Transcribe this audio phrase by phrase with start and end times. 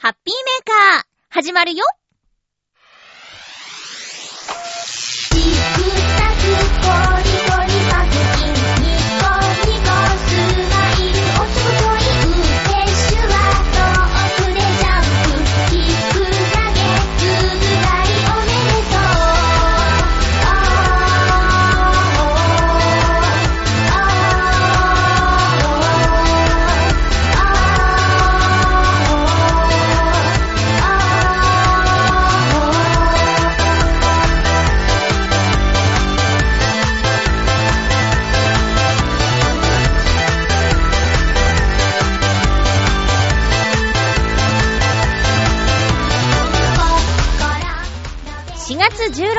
[0.00, 1.84] ハッピーメーカー、始まるよ。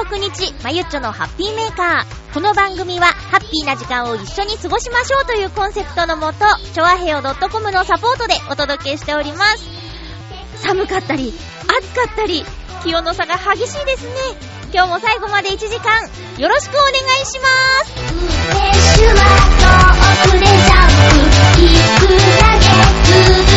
[0.10, 2.34] 16日、まゆっちょのハッピーメーカー。
[2.34, 6.40] この番組は、ハッピーな時間を一緒に過ごしましょうというコンセプトのもと、
[6.74, 9.64] ちょわへよ .com のサポートでお届けしております。
[10.64, 11.32] 寒かったり、
[11.68, 12.44] 暑かったり、
[12.84, 14.14] 気温の差が激しいですね。
[14.74, 17.48] 今日も最後まで1時間、よろしくお願いしま
[23.46, 23.49] す。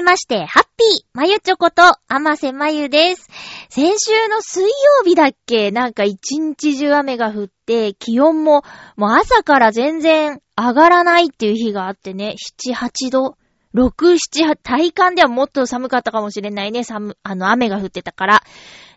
[0.00, 3.28] めまして、ハッピーまゆちょこと、あませまゆです。
[3.68, 4.68] 先週の水曜
[5.04, 5.70] 日だっけ？
[5.70, 8.62] なんか一日中雨が降って、気温も、
[8.96, 12.34] もう朝から全然上がらないっていう日があってね、
[12.66, 13.36] 7、8度、
[13.74, 18.42] 6、7、体感ではもっと寒かったかもしれないね、寒、あの雨が降ってたから。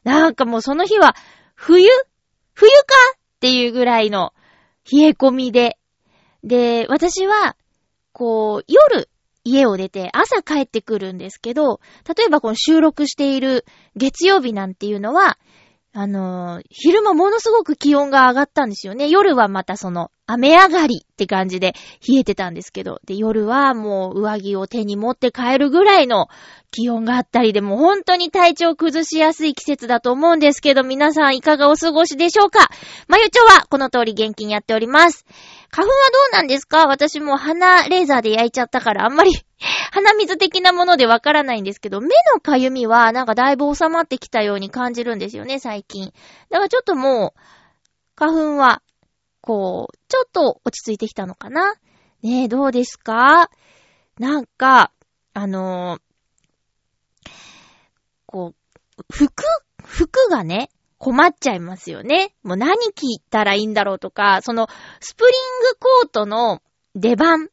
[0.05, 1.15] なんかもうその日は、
[1.55, 1.85] 冬？
[2.53, 2.85] 冬か？
[3.15, 4.33] っていうぐらいの
[4.89, 5.77] 冷え込みで。
[6.45, 7.57] で、私は、
[8.13, 9.09] こう、夜、
[9.43, 11.79] 家を出て朝帰ってくるんですけど、
[12.17, 13.65] 例えばこの収録している
[13.95, 15.37] 月曜日なんていうのは、
[15.95, 19.09] あのー、昼間ものすごく気温が上がったんですよね。
[19.09, 21.75] 夜はまたその、雨上がりって感じで
[22.07, 26.29] 冷えてたんですけど、で、夜はもう上着を手に持って帰るぐらいの
[26.71, 32.69] 気温があったりで、も本当に体調崩しやすい季節だと思うんですけど、皆さんいかがお過ごしでしょうか？
[33.07, 35.25] まゆちょはこの通り元気にやっております。
[35.75, 36.85] 花粉はどうなんですか？
[36.85, 39.31] 私も鼻レーザーで焼いちゃったからあんまり
[39.91, 46.13] 鼻水的なものでわからないんですけど、目のかゆみはなんかだいぶ収まってきたように感じるんですよね、最近。
[46.51, 47.39] だからちょっともう、
[48.15, 48.83] 花粉は、
[49.41, 51.73] こう、ちょっと落ち着いてきたのかな？
[52.21, 53.49] ねえ、どうですか？
[54.19, 54.91] なんか、
[55.33, 57.29] あのー、
[58.27, 58.53] こ
[58.99, 59.43] う、服？
[59.83, 60.69] 服がね、
[61.03, 62.33] 困っちゃいますよね。
[62.43, 64.69] もう何着たらいいんだろうとか、その、
[65.01, 66.61] スプリングコートの
[66.95, 67.49] 出番、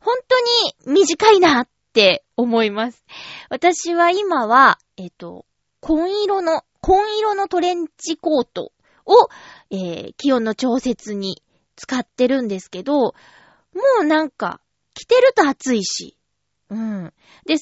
[0.00, 3.04] 本当に短いなって思います。
[3.50, 5.44] 私は今は、えっ、と、
[5.80, 8.70] 紺色の、紺色のトレンチコート
[9.06, 9.28] を、
[9.70, 11.42] えー、気温の調節に
[11.74, 13.12] 使ってるんですけど、も
[14.02, 14.60] うなんか、
[14.94, 16.16] 着てると暑いし、
[16.70, 17.12] うん。
[17.44, 17.56] で、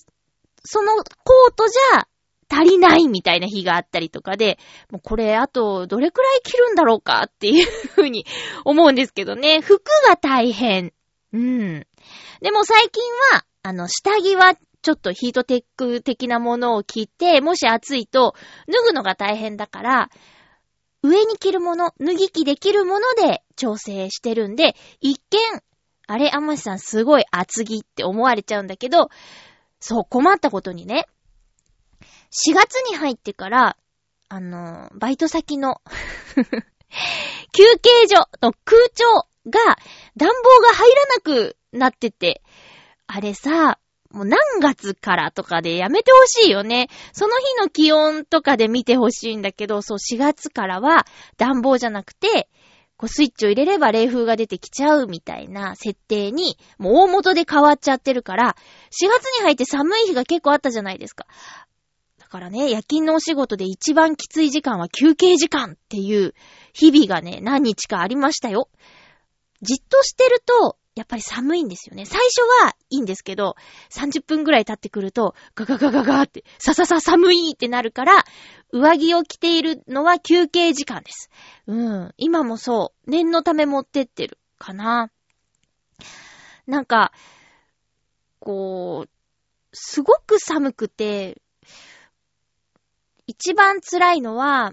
[0.62, 2.06] そのコートじゃ
[2.48, 4.58] 足りないみたいな日があったりとかで、
[4.90, 8.26] もうこれあとどれくらい着るんだろうかっていうふうに
[8.64, 9.60] 思うんですけどね。
[9.60, 10.92] 服が大変。
[11.32, 11.86] うん。
[12.40, 13.02] でも最近
[13.32, 18.34] は、あの、下着はちょっとヒートテック的なものを着て、もし暑いと
[18.68, 20.10] 脱ぐのが大変だから、
[21.02, 25.40] 上に着るもの、脱ぎ着できるもので調整してるんで、一見、
[26.06, 29.08] あれ、アマシさんすごい厚着って思われちゃうんだけど、
[29.80, 31.06] そう困ったことにね、
[32.36, 33.76] 4月に入ってから、
[34.28, 35.80] あの、バイト先の
[37.52, 39.04] 休憩所の空調
[39.48, 39.76] が
[40.16, 42.42] 暖房が入らなくなってて、
[43.06, 43.78] あれさ、
[44.10, 46.88] もう何月からとかでやめてほしいよね。
[47.12, 51.06] その日の気温とかで見てほしいんだけど、そう4月からは
[51.38, 52.48] 暖房じゃなくて、
[52.96, 58.56] こうスイッチを入れれば冷風が出てきちゃうみたいな設定に、もう大元で変わっちゃってるから、
[58.90, 61.26] 4月に入って寒い日が結構あったじゃないですか。
[62.26, 66.34] だからね、夜勤のお仕事で一番きつい時間は休憩時間っていう
[66.72, 68.68] 日々がね、何日かありましたよ。
[69.62, 72.04] じっとしてると、やっぱり寒いんですよね。
[72.04, 73.54] 最初はいいんですけど、
[73.90, 78.24] 30分ぐらい経ってくると、ガガガガガって、さささ寒いってなるから、
[78.72, 81.30] 上着を着ているのは休憩時間です。
[81.68, 82.14] うん。
[82.16, 83.08] 今もそう。
[83.08, 85.12] 念のため持ってってるかな。
[86.66, 87.12] なんか、
[88.40, 89.10] こう、
[89.72, 91.40] すごく寒くて、
[93.26, 94.72] 一番辛いのは、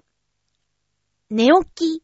[1.29, 2.03] 寝起き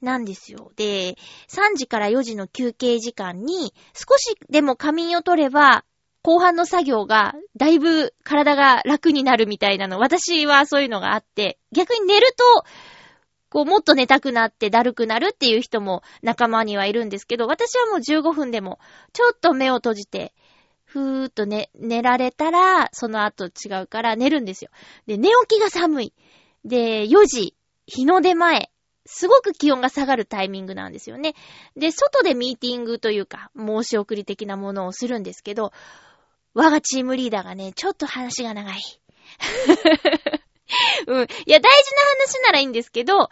[0.00, 0.72] なんですよ。
[0.76, 1.16] で、
[1.48, 5.84] 3時から4時の休憩時間に少しでも仮眠を取れば、
[6.22, 12.64] 後半の作業がだいぶ体が楽になるみたいなの、私はそういうのがあって、逆に寝ると、
[13.50, 18.78] こう、もっと寝たくなってだるくなるっていう人も仲間にはいるんですけど、私はもう15分でも、
[19.12, 20.32] ちょっと目を閉じて、
[20.90, 24.70] ふーっとね、寝られたら、その後違うから寝るんですよ。
[25.06, 26.12] で、寝起きが寒い。
[26.64, 27.54] で、4時、
[27.86, 28.72] 日の出前。
[29.06, 31.34] すごく気温が下がるタイミングなんですよね。
[31.76, 35.72] で、外でミーティングというか、申し送り的なものをするんですけど、
[36.54, 38.80] 我がチームリーダーがね、ちょっと話が長い。
[41.06, 41.22] うん。
[41.22, 43.26] いや、大事な話ならいいんですけど、な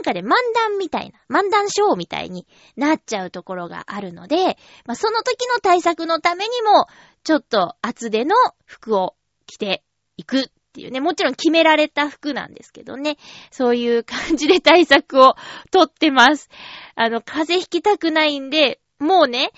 [0.00, 2.46] んかね、漫談みたいな、漫談ショーみたいに
[2.76, 6.86] なっちゃうところがあるので、まあ、その時の対策のためにも、
[7.24, 8.34] ちょっと厚手の
[8.64, 9.14] 服を
[9.46, 9.82] 着て
[10.16, 13.16] いくっていうね、もちろん決められた服なんですけどね、
[13.50, 15.34] そういう感じで対策を
[15.70, 16.48] とってます。
[16.94, 19.50] あの、風邪ひきたくないんで、もうね、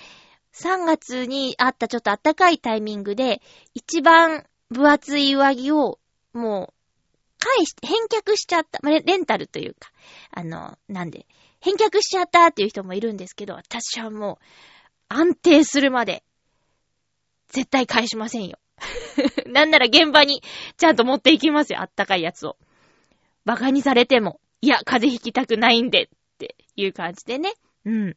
[0.54, 3.42] 3月にあったちょっと暖かいタイミングで、
[3.74, 5.98] 一番分厚い上着を、
[6.32, 6.81] もう、
[7.42, 8.78] 返して、返却しちゃった。
[8.82, 9.90] まレンタルというか、
[10.30, 11.26] あの、なんで、
[11.60, 14.44] 返却しちゃったっていう人もいるんですけど、私はもう、
[15.08, 16.22] 安定するまで、
[17.48, 18.58] 絶対返しませんよ。
[19.46, 20.42] なんなら現場に
[20.76, 22.56] ちゃんと持っていきますよ、あったかいやつを。
[23.44, 27.52] 馬鹿にされても、いや、風邪ひきたくないんで、っていう感じでね。
[27.84, 28.16] うん。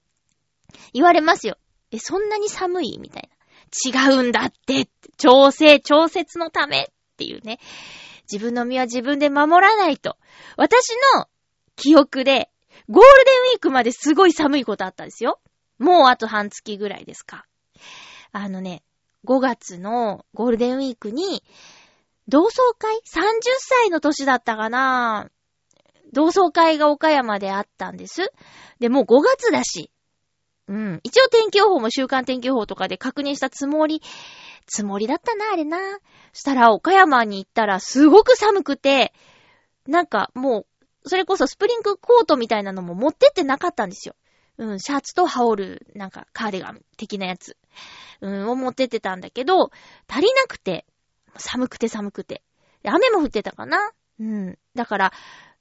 [0.94, 1.57] 言われますよ。
[1.92, 4.10] え、そんなに寒いみたいな。
[4.12, 4.88] 違うんだって、
[5.18, 6.86] 調整、調節のためっ
[7.18, 7.60] ていうね。
[8.31, 10.18] 自分の身は自分で守らないと。
[10.57, 11.27] 私の
[11.75, 12.50] 記憶で、
[12.89, 15.39] ゴールデンウィークまですごい寒いことあったんですよ。
[15.77, 17.45] もうあと半月ぐらいですか。
[18.31, 18.83] あのね、
[19.25, 21.44] 5月のゴールデンウィークに、
[22.27, 23.01] 同窓会 ?30
[23.60, 25.30] 歳の年だったかな
[26.13, 28.31] 同窓会が岡山であったんです。
[28.80, 29.92] で、もう5月だし。
[30.68, 31.00] うん。
[31.04, 34.01] 一応天気予報も週間天気予報とかで確認したつもり、
[34.65, 35.77] つもりだったな、あれな。
[36.33, 39.13] したら岡山に行ったらすごく寒くて、
[39.88, 40.65] なんかも
[41.03, 44.15] う、それこそスプリングコートみたいなのも持ってってなかったんですよ。
[44.57, 47.57] うん、シャツと羽織る、なんかカーディガン的なやつ。
[48.21, 49.69] うん、を持ってってたんだけど、
[50.07, 50.85] 足りなくて、
[51.38, 52.41] 寒くて寒くて。
[52.83, 54.57] 雨も降ってたかなうん。
[54.75, 55.13] だから、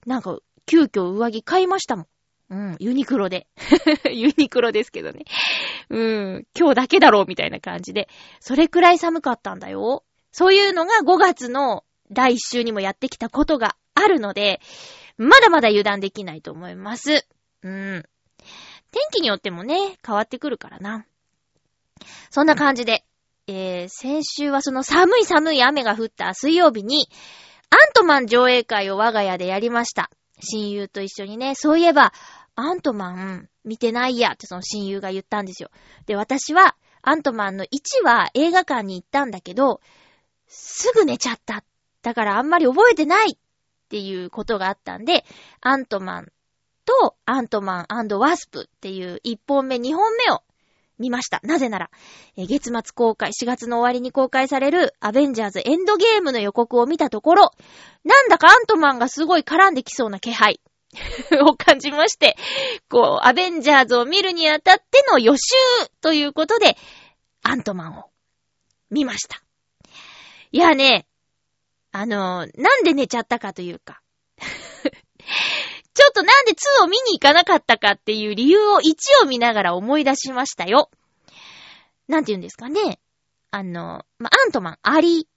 [0.06, 2.06] なんか、急遽上着買いましたもん。
[2.50, 3.46] うん、ユニクロで。
[4.10, 5.24] ユニクロですけどね。
[5.88, 8.08] うん、今日だけだろうみたいな感じで。
[8.40, 10.04] それくらい寒かったんだよ。
[10.32, 14.60] そういうのが5月の第1週にもやってきたことがあるので、
[15.16, 17.26] まだまだ油断できないと思います。
[17.62, 18.04] うん。
[18.90, 21.06] 天気によってもね、変わってくるからな。
[22.30, 23.04] そんな感じで、
[23.46, 27.08] えー、先週はその寒い寒い雨が降った水曜日に、
[27.70, 30.10] アントマン上映会を我が家でやりました。
[30.44, 32.12] 親友と一緒にね、そういえば、
[32.56, 35.70] アントマン見てないやってその親友が言ったんですよ。
[36.06, 39.80] で、私は、アントマンの1は映画館に行ったんだけど、
[40.46, 41.64] すぐ寝ちゃった。
[42.02, 43.36] だからあんまり覚えてないっ
[43.88, 45.24] ていうことがあったんで、
[45.60, 46.32] アントマン
[46.84, 50.42] とアントマンワスプっていう1本目2本目を
[50.98, 51.40] 見ました。
[51.42, 51.90] なぜなら、
[52.36, 57.50] え月末公開、4月の終わりに公開されるアベンジャーズエンドゲームの予告を見たところ、
[58.04, 60.60] なんだかアントマンがすごい絡んできそうな気配
[61.42, 62.36] を感じまして、
[62.88, 65.40] こう、アベンジャーズを見るにあたっての予習
[66.00, 66.76] ということで、
[67.42, 68.04] アントマンを
[68.90, 69.42] 見ました。
[70.52, 71.06] いやね、
[71.90, 74.00] あの、なんで寝ちゃったかというか
[75.94, 80.90] ちょっとなんで2を見に行かなかったかっていう理由を1を見ながら思い出しましたよ。
[82.08, 82.98] なんて言うんですかね。
[83.50, 85.28] あの、まアントマン、アリ、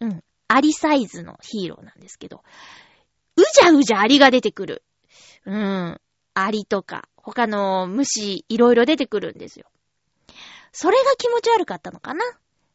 [0.00, 2.42] うん、アリサイズのヒーローなんですけど、
[3.36, 4.82] うじゃうじゃアリが出てくる。
[5.44, 6.00] うん、
[6.34, 9.66] アリとか、他の虫、いろいろ出てくるんですよ。
[10.72, 12.24] それが気持ち悪かったのかな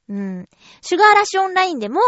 [0.09, 0.49] うん。
[0.81, 2.01] シュガーラッシュオンラインでも、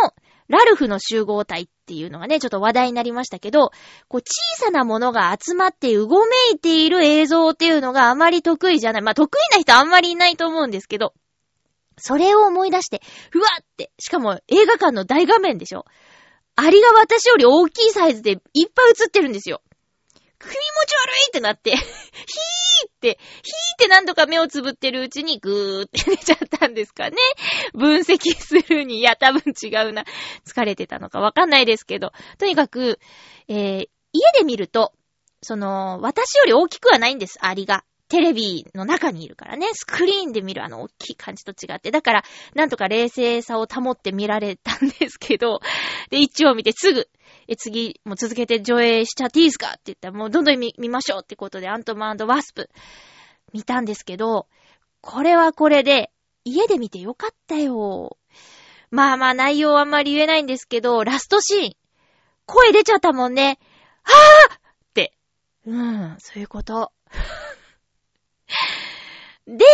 [0.48, 3.72] ラルフの集合体っっていうのがね、ちょっと話題になりましたけど、
[4.08, 4.24] こう小
[4.56, 9.02] さなものが集まってうごめいている映像っていうのがあまり得意じゃない。
[9.02, 11.14] まあ、得意な人あんまりいないと思うんですけど、
[11.98, 15.84] それを思い出して、ふわって、しかも映画館の大画面でしょ。
[16.56, 18.40] アリが私より大きいサイズでいっ
[18.74, 19.62] ぱい映ってるんですよ。
[20.44, 21.82] 気持ち悪いってなって、 ヒー
[22.90, 27.18] って、ヒーって何度か目をつぶってるうちにぐーって寝ちゃったんですかね。
[27.74, 30.06] 分析するに、いや、多分違うな。
[30.46, 32.12] 疲れてたのかわかんないですけど。
[32.38, 33.00] とにかく、
[33.48, 33.58] えー、
[34.14, 34.94] 家で見ると、
[35.42, 37.84] その、私より大きくはないんです、アリが。
[38.10, 41.90] テレビの中にいるからね、スクリーンで見るあの大きい感じと違って。
[41.90, 42.24] だから、
[42.54, 45.62] なんとか冷静さを保って見られたんですけど、
[46.12, 47.10] で、一応見てすぐ、
[47.48, 52.70] え、次、もう続けて上映しちゃっていいですかって言ったら、もうどんどん見、見ましょうってことで、アントマンワスプ、
[53.54, 54.48] 見たんですけど、
[55.02, 56.12] これはこれで、
[56.46, 58.18] 家で見てよかったよ。
[58.90, 61.76] まあまあ内容はあんまり言えないんですけど、ラストシーン、
[62.46, 63.60] 声出ちゃったもんね。
[64.04, 64.60] はぁっ
[64.94, 65.14] て。
[65.66, 66.92] うん、そういうこと。
[69.48, 69.66] で、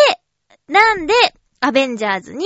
[0.68, 1.14] なんで、
[1.60, 2.46] アベンジャーズに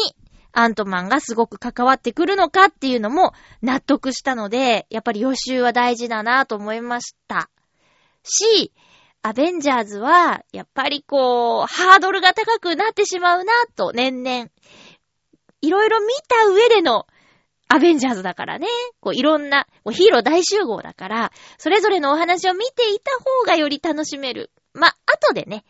[0.53, 7.49] アントマンがすごく関わってくるのかっていうのも納得したので、やっぱり予習は大事だなと思いました。
[8.23, 8.71] し、
[9.23, 14.49] アベンジャーズは、やっぱりこう、ハードルが高くなってしまうなと、年々。
[15.61, 17.07] いろいろ見た上での
[17.69, 18.67] アベンジャーズだからね。
[18.99, 24.51] こういろんな、ヒーロー大集合だから、それぞれのお話を見ていた方がより楽しめる。
[24.73, 25.63] ま、後でね、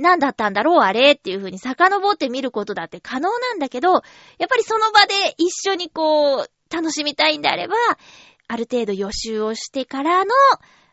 [0.00, 1.12] 何だったんだろうあれ？
[1.12, 4.02] っていう風に遡って見ることだって可能なんだけど、やっ
[4.48, 7.74] ぱりその場で一緒にこう、楽しみたいんであれば、
[8.48, 10.32] ある程度予習をしてからの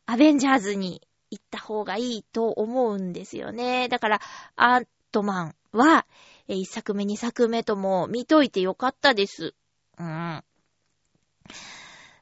[0.06, 3.88] アベンジャーズに行った方がいいと思うんですよね。
[3.90, 4.22] だから、
[4.56, 6.06] アントマンは、
[6.48, 9.54] 一作目二作目とも見といてよかったです。
[10.00, 10.06] うん。
[10.06, 10.44] あ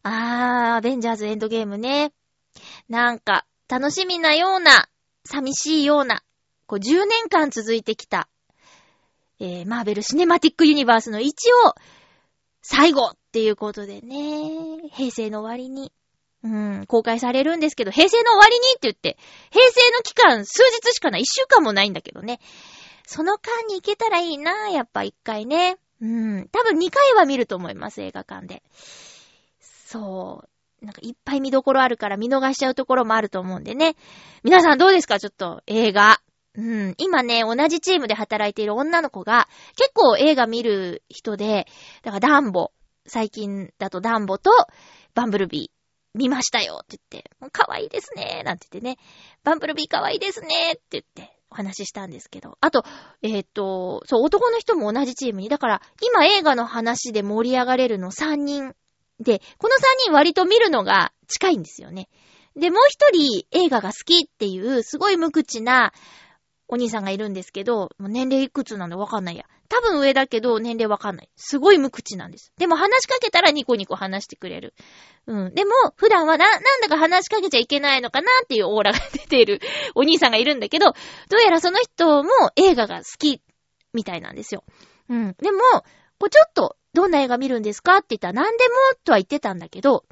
[0.03, 2.11] ー、アベンジャーズエンドゲームね。
[2.89, 4.87] なんか、楽しみなような、
[5.25, 6.23] 寂しいような、
[6.67, 8.27] こう10年間続いてきた、
[9.39, 11.75] えー、マーベルシネマティックユニバースの一応、
[12.61, 15.91] 最後っていうことでね、平成の終わりに、
[16.43, 19.17] うん、公開されるんですけど、平成の終わりにって言って、
[19.51, 22.39] 平成の期間数日しかない、一週間もないんだけどね。
[23.05, 25.77] その間に行けたらいいな、やっぱ一回ね。
[26.01, 28.63] うん、多分二回は見ると思います、映画館で。
[29.59, 30.43] そ
[30.81, 30.85] う。
[30.85, 33.95] なんかいっぱい見どころあるから見逃しちゃうところもあると思うんでね。
[34.43, 36.21] 皆さんどうですかちょっと映画。
[36.57, 41.67] うん、今ね、同じチームで働いている女の子が、結構映画見る人で、
[42.03, 42.71] だからダンボ、
[43.07, 44.51] 最近だとダンボと
[45.13, 48.97] バンブルビー、見ましたよって言って、可愛いですねなんて言ってね、
[49.43, 52.57] バンブルビー可愛いですねって言ってお話ししたんですけど。
[52.61, 52.83] あと、
[53.21, 55.49] えっ、ー、と、そう、男の人も同じチームに。
[55.49, 58.73] だから、今映画の話で盛り上がれるの3人
[59.19, 62.09] で、この3人割と見るのが近いんですよね。
[62.55, 65.93] で、もう一人映画が好きっていう、すごい無口な
[66.67, 69.45] お兄さんがいるんですけど、年齢いくつなのわかんないや。
[69.69, 71.29] 多分上だけど年齢わかんない。
[71.35, 72.51] すごい無口なんです。
[72.57, 74.73] でも話しかけたらニコニコ話してくれる。
[75.27, 75.53] うん。
[75.53, 79.59] でも、普段はな、なんだか話しかけちゃいけないのかなっていうオーラが出ている
[79.95, 80.93] お兄さんがいるんだけど、ど
[81.37, 83.41] うやらその人も映画が好き
[83.93, 84.63] みたいなんですよ。
[85.09, 85.35] うん。
[85.39, 85.59] でも、
[86.19, 90.05] こうちょっと、どんな映画見るんですかって言ったら何でもとは言ってたんだけど、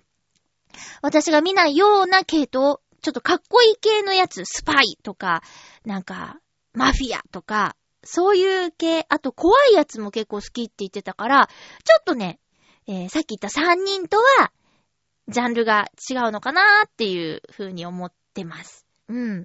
[1.02, 5.44] 私が見ないような系統、ちょっとかっこいい系のやつ、スパイとか、
[5.86, 6.40] なんか、
[6.74, 11.48] マフィアとか、そういう系、あと怖いやつも結構好きって言ってたから、
[11.84, 12.40] ちょっとね、
[12.88, 14.52] えー、さっき言った3人とは、
[15.28, 18.86] ジャンルが違うのかなーっていう風に思ってます。
[19.10, 19.44] うん。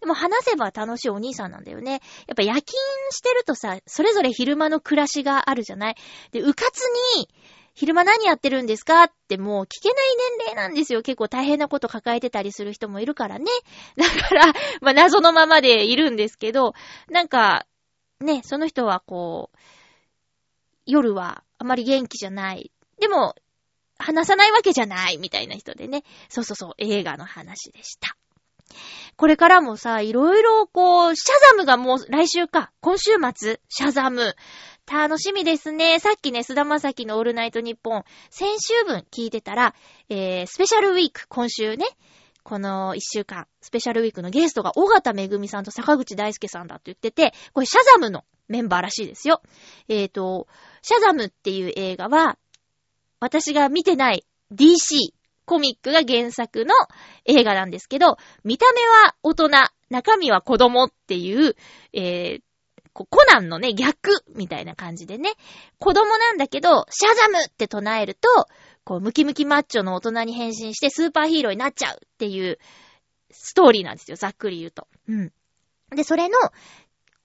[0.00, 1.92] でも話せば楽しいお兄さんなんだよね。
[1.92, 2.00] やっ
[2.36, 2.78] ぱ夜勤
[3.10, 5.96] してるとさ、それぞれ昼間の暮らしがあるじゃない？
[6.30, 6.82] で、うかつ
[7.16, 7.28] に、
[7.74, 9.04] 昼間何やってるんですか？
[9.04, 11.02] ってもう聞けない年齢なんですよ。
[11.02, 13.46] 結構大変なこと抱えてたりする人もいるからね。
[13.96, 14.46] だから、
[14.80, 16.74] まあ謎のままでいるんですけど、
[17.08, 17.66] なんか、
[18.20, 19.58] ね、その人はこう、
[20.86, 22.70] 夜はあまり元気じゃない。
[22.98, 23.34] でも、
[23.98, 26.04] 話さないわけじゃないみたいな人でね。
[26.28, 28.16] そうそうそう、映画の話でした。
[29.16, 34.34] これからもさ、いろいろこう、シャザムがもう来週か、今週末、シャザム。
[34.86, 35.98] 楽しみですね。
[35.98, 39.74] さっきね、菅田正樹のオールナイトニッポン、先週分聞いてたら、
[40.08, 41.86] えー、スペシャルウィーク、今週ね、
[42.42, 49.42] この一週間、スペシャルウィークのゲストが、尾形めぐみさんと坂口大輔さんだって言ってて、これシャザムのメンバーらしいですよ。
[49.88, 50.48] え、ー、と、
[50.82, 52.38] シャザムっていう映画は、
[53.20, 55.12] 私が見てない DC
[55.44, 56.74] コミックが原作の
[57.24, 59.48] 映画なんですけど、見た目は大人、
[59.90, 61.56] 中身は子供っていう、
[61.92, 62.42] えー、
[62.92, 65.32] コナンのね、逆みたいな感じでね、
[65.78, 68.28] 子供なんだけど、シャザムって唱えると、
[68.84, 72.58] こう、ムキムキマッチョの大人に変身してスーパーヒーローになっちゃうっていう
[73.30, 74.88] ストーリーなんですよ、ざっくり言うと。
[75.08, 75.32] うん。
[75.94, 76.36] で、それの、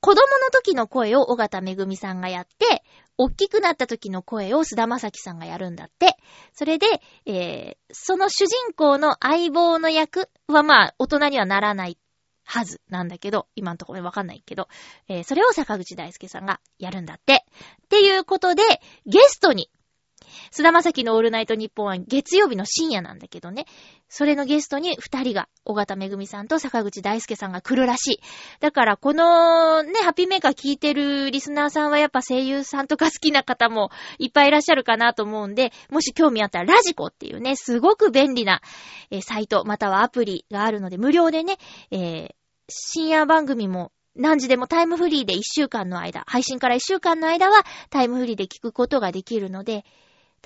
[0.02, 2.84] 子供の時の声を尾形めぐみさんがやって、
[3.18, 6.18] 大きくなった時の声を須田まさきさんがやるんだって。
[6.54, 6.86] それで、
[7.26, 11.98] えー、その主人公の相棒の役はまあ、大人にはならない
[12.46, 14.70] はずなんだけど、今のところわかんないけど、
[15.08, 17.44] えー、それを坂口大輔さんがやるんだって。
[17.86, 18.64] っていうことで、
[19.06, 19.70] ゲストに
[20.52, 23.66] 菅田正樹のオールナイトニッポンは月曜日の深夜なんだけどね。
[24.08, 28.20] それのゲストに二人が、小形めぐみさんと坂口大輔さんが来るらしい。
[28.60, 33.90] だからこのね、ハッピーメーカー聞いてるリスナーさんはやっぱ声優さんとか好きな方も
[34.20, 38.62] いっぱいいらっしゃるかなと思うんで、もし興味あったらラジコっていうね、すごく便利な、
[39.22, 41.58] サイトまたはアプリがあるので無料でね、
[41.92, 42.30] えー、
[42.70, 49.84] 深夜番組も何時でもタイムフリーで1週間の間、配信から1週間の間はタイムフリーで聞くことができるので、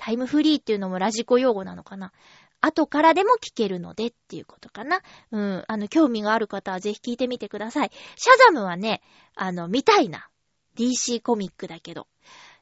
[0.02, 2.10] タイムフリーっていうのもラジコ用語なのかな。
[2.62, 5.02] 後からでも聞けるのでっていうことかな。
[5.30, 5.64] うん。
[5.68, 7.90] あの、興味がある方はぜひ聞いてみてください。
[8.16, 9.02] シャザムはね、
[9.34, 10.30] あの、見たいな。
[10.76, 12.06] DC コミックだけど。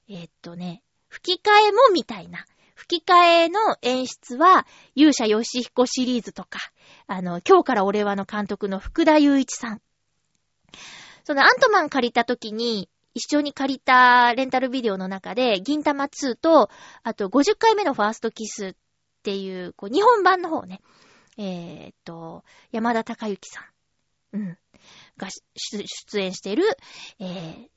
[0.09, 2.45] えー、っとね、吹き替えも見たいな。
[2.75, 3.15] 吹き替
[3.45, 4.67] えの演出は、
[4.97, 6.59] 勇者ヨシヒコシリーズとか、
[7.07, 9.81] あの、今日から俺はの監督の福田雄一さん。
[11.23, 12.89] そのアントマン借りた時に、
[13.19, 16.71] 一緒に借りたレンタルビデオの中で、銀玉2と、
[17.03, 18.75] あと50回目のファーストキスっ
[19.23, 20.81] ていう、こう、日本版の方ね、
[21.37, 23.61] えー、っと、山田孝之さ
[24.33, 24.59] ん、うん、
[25.17, 26.65] が出演している、
[27.19, 27.69] えー、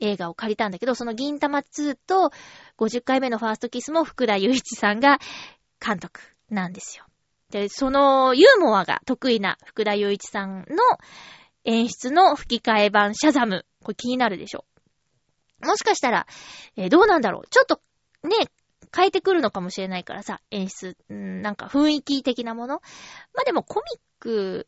[0.00, 2.30] 映画を借りたんだけど、その銀玉2と
[2.78, 5.18] 50回目のファーストキスも福田雄一さんが
[5.84, 6.20] 監督
[6.50, 7.04] なんですよ。
[7.50, 10.76] で、そのユーモアが得意な福田雄一さんの
[11.64, 13.66] 演出の吹き替え版シャザム。
[13.82, 14.64] これ気になるでしょ？
[15.62, 16.26] もしかしたら、
[16.76, 17.48] えー、どうなんだろう。
[17.48, 17.80] ちょっと、
[18.22, 18.50] ね、
[18.94, 22.74] 変えてくるのかもしれないからさ、演出、んなんか雰囲気的なもの。
[23.34, 24.66] まあ、でもコミック、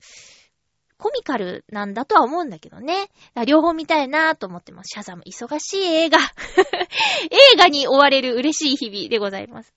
[0.99, 3.11] コミカルなんだとは思うんだけどね。
[3.47, 4.91] 両方見たいなぁと思ってます。
[4.95, 6.19] シャザム、忙しい映画。
[7.31, 9.75] 映画に追われる嬉しい日々でございます。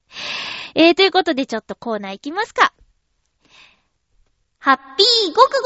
[0.76, 2.74] えー、ということでちょっとコーナー行きますか。
[4.60, 5.62] ハッピーごく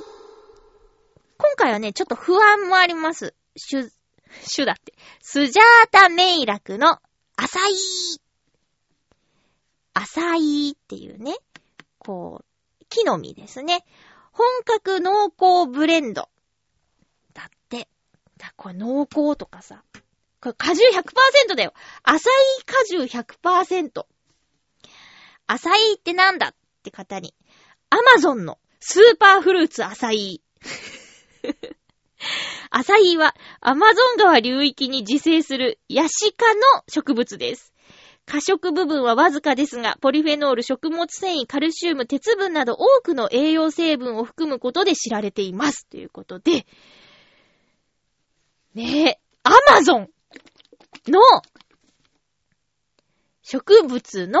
[0.00, 0.14] ごく
[1.38, 3.34] 今回はね、ちょっと不安もあります。
[4.42, 4.94] ュ、シュだって。
[5.20, 6.98] スジャータメイラクの
[7.36, 7.74] アサイー。
[9.94, 11.34] アサイーっていうね、
[11.98, 13.84] こう、木の実ですね。
[14.32, 16.28] 本格濃厚ブレンド。
[17.32, 17.88] だって。
[18.36, 19.84] だ、これ濃厚とかさ。
[20.40, 21.72] これ果汁100%だよ。
[22.02, 22.32] アサイ
[22.66, 24.06] 果汁100%。
[25.46, 27.34] アサイってなんだって方に。
[27.90, 30.42] アマゾンのスーパーフルーツアサイ。
[32.76, 37.72] アサイはアマゾン川流域に自生するヤシ科の植物です。
[38.26, 45.86] 可食部分はわずかですが、ポリフェノール、食物繊維、カルシウム、鉄分など多くの栄養成分を含むことで知られています。
[45.86, 46.66] ということで、
[48.74, 50.10] ねえ、アマゾン
[51.06, 51.20] の
[53.42, 54.40] 植物の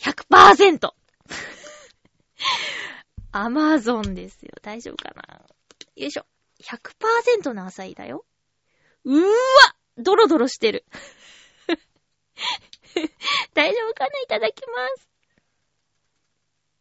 [0.00, 0.90] 100%。
[3.30, 4.54] アマゾンですよ。
[4.60, 5.46] 大丈夫かな？
[5.94, 6.26] よいしょ。
[6.62, 8.24] 100%のアサイだよ。
[9.04, 9.28] うーわ
[9.98, 10.84] ドロドロしてる。
[13.54, 14.18] 大丈夫かな？
[14.20, 15.08] いただきます。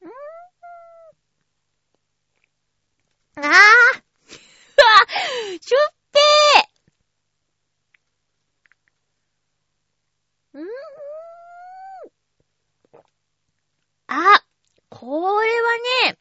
[0.02, 0.10] うー
[3.42, 3.46] ん。
[3.46, 3.58] あー うわ
[5.62, 10.68] しょっぺーうーん。
[14.08, 14.44] あ、
[14.90, 16.20] これはね、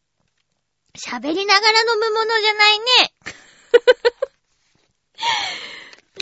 [0.94, 2.84] 喋りながら飲むものじゃないね。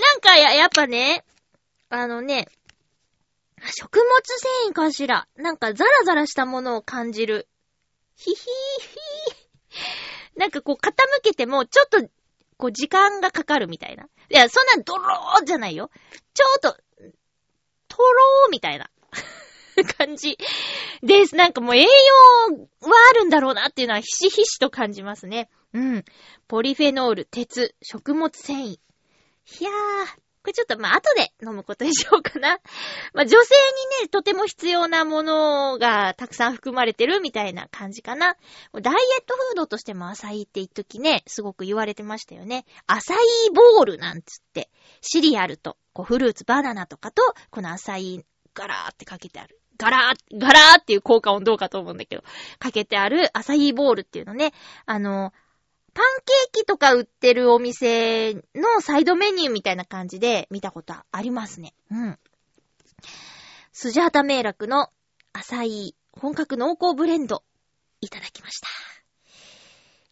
[0.00, 1.24] なんかや、やっぱね、
[1.88, 2.48] あのね、
[3.74, 4.06] 食物
[4.62, 5.26] 繊維かしら。
[5.36, 7.48] なんかザラザラしたものを感じる。
[8.14, 10.38] ひひーひー。
[10.38, 12.08] なんかこう傾けても、ちょっと、
[12.58, 14.04] こう時間がかかるみたいな。
[14.04, 15.90] いや、そんなドローじゃないよ。
[16.34, 16.76] ちょっと、
[17.88, 18.90] とろーみたいな。
[19.96, 20.36] 感じ
[21.02, 21.36] です。
[21.36, 21.86] なんかもう栄養
[22.80, 25.48] はあるんだろうなっていうのはひしひしと感じますね。
[25.72, 26.04] うん。
[26.48, 28.78] ポリフェノール、鉄、食物繊維。
[29.60, 29.72] いやー、
[30.42, 32.58] これちょっとまあ後で飲むことにしようかな。
[33.12, 33.54] まあ女性
[34.00, 38.36] にね、とても必要なものがたくさん含まれてるみたいな感じかな。
[38.72, 42.66] ダイエットフードとしてもアサイって一時ね、すごく言われてましたよね。
[42.86, 49.60] アサイボールなんつって、シリアルと、こうフルーツ、バナナとかと、このアサイガラーってかけてある。
[49.78, 52.22] ガラー、ガラーっていう効果音どうかと思うんだけど、
[52.58, 54.52] かけてあるアサヒボールっていうのね、
[54.86, 55.32] あの、
[55.98, 56.06] パン
[56.52, 61.74] ケーキとか売ってるお店のサイドメニューみたいな感じで見たことありますね。
[61.90, 62.18] うん。
[63.72, 64.90] スジャータメイラクの
[65.32, 67.42] 浅い本格濃厚ブレンド
[68.00, 68.68] いただきました。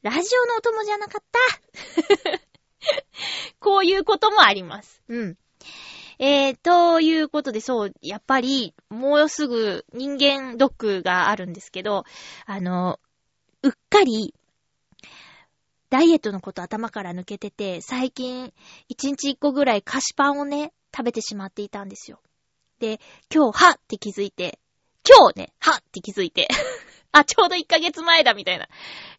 [0.02, 2.40] ラジオのお供じゃなかった。
[3.60, 5.04] こういうこともあります。
[5.06, 5.38] うん。
[6.18, 12.02] えー、ということで、そう、やっぱり、もうすぐ人間ドックがあるんですけど、
[12.44, 12.98] あの、
[13.62, 14.34] うっかり、
[15.90, 18.50] ダイエットのこと頭から抜けてて、最近、1
[19.10, 22.20] 日1個ぐらい菓子パンをね、食べてしまっていたんですよ。
[22.80, 23.00] で、
[23.32, 24.58] 今日、はって気づいて、
[25.08, 26.48] 今日ね、はって気づいて、
[27.12, 28.68] あ、ちょうど1ヶ月前だみたいな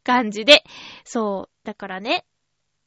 [0.03, 0.63] 感じで、
[1.05, 2.25] そう、だからね、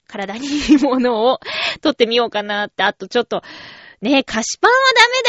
[0.06, 1.40] 体にいいものを
[1.80, 3.42] 取ってみようかなって、あとちょっと、
[4.02, 4.76] ね菓子パンは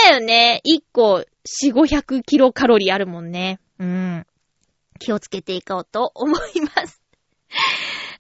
[0.06, 0.62] ダメだよね。
[0.66, 1.26] 1個
[1.66, 3.60] 4、500キロカロリーあるもんね。
[3.80, 4.26] うん。
[5.00, 6.91] 気をつけていこうと思います。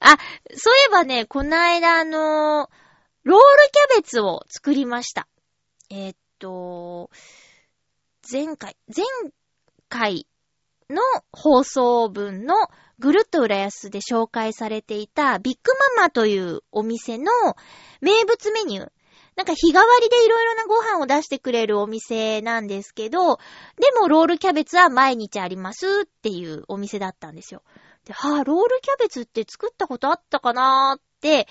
[0.01, 0.17] あ、
[0.53, 2.69] そういえばね、この間あの
[3.23, 3.39] ロール
[3.89, 5.27] キャベツを作りました。
[5.91, 7.11] えー、っと、
[8.29, 9.05] 前回、前
[9.89, 10.27] 回
[10.89, 12.55] の放送分の
[12.97, 17.31] ぐるっと浦安で紹介されていたビッグママというお店の
[18.01, 18.91] 名物メニュー。
[19.35, 27.61] なんか日替わりでいろいろなご飯を出してくれるお店なんですけど、でもロールキャベツは毎日ありますっていうお店だったんですよ。
[28.05, 31.47] で、はぁ、ロールキャベツって作ったことあったかなーって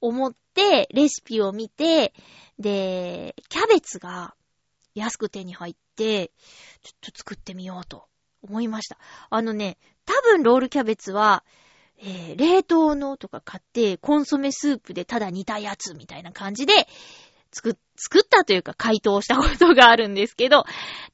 [0.00, 2.12] 思ってレシピを見て、
[2.58, 4.34] で、キャベツが
[4.94, 6.30] 安く手に入って、
[6.82, 8.06] ちょっと作ってみようと
[8.42, 8.98] 思いました。
[9.30, 11.44] あのね、多分ロールキャベツは、
[11.98, 16.86] えー、冷凍のとか買って、コンソメスープでただ煮たやつみたいな感じで、
[17.52, 20.64] 作、作ったというか解凍したことがあるんですけど、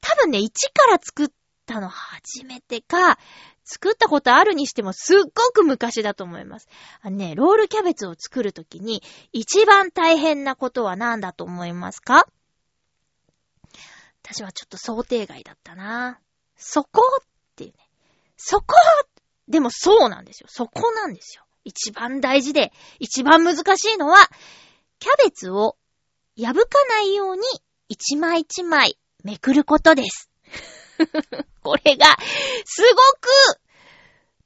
[0.01, 1.27] 多分ね、一から作っ
[1.65, 3.17] たの初めてか、
[3.63, 6.67] 作ったことあるにしてもすっごく昔だと思います。
[7.01, 12.27] あのね、ロールキャベツを作るときに一番大変なことは何だと思いますか？
[14.23, 16.19] 私はちょっと想定外だったな。
[16.55, 17.77] そこっていうね。
[18.37, 18.75] そこ
[19.47, 20.47] でもそうなんですよ。
[20.49, 21.43] そこなんですよ。
[21.63, 24.17] 一番大事で、一番難しいのは、
[24.99, 25.77] キャベツを
[26.37, 27.41] 破かないように
[27.87, 30.29] 一枚一枚めくることです。
[31.63, 32.17] これが、
[32.65, 33.29] すごく、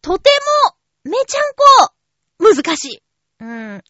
[0.02, 0.30] とて
[0.66, 1.54] も、めちゃん
[1.88, 1.94] こ、
[2.40, 3.04] 難しい。
[3.40, 3.84] うん。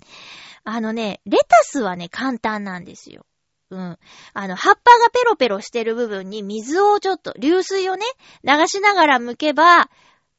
[0.64, 3.26] あのね、レタスはね、簡単なんですよ。
[3.70, 4.00] うん。
[4.34, 8.06] あの、葉っぱがペロペロしてる部分に水をちょっと、流水をね、
[8.44, 9.90] 流しながら剥けば、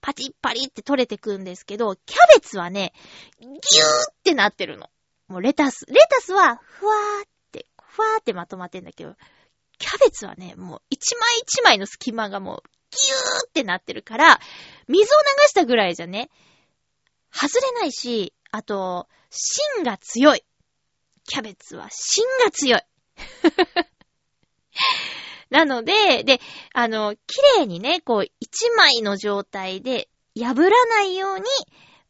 [0.00, 2.92] パチッパリって取れてくんですけど、キャベツはね、
[3.40, 4.88] ギューってなってるの。
[5.28, 5.86] もうレタス。
[5.86, 9.16] レタスは、ふわーって、ふわーってまとまってんだけど、
[9.78, 14.40] キャベツはね、もう一枚一枚の隙間がもう、ギューってなってるから、
[14.88, 16.30] 水を流したぐらいじゃね、
[17.30, 20.44] 外れないし、あと、芯が強い。
[21.28, 22.80] キャベツは芯が強い。
[25.50, 26.40] なので、で、
[26.72, 27.20] あの、綺
[27.58, 30.08] 麗にね、こう、一枚の状態で
[30.38, 31.44] 破らないように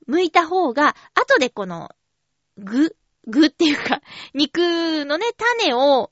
[0.09, 1.90] 剥いた方が、後でこの、
[2.59, 4.02] 具、具っていうか、
[4.35, 6.11] 肉のね、種を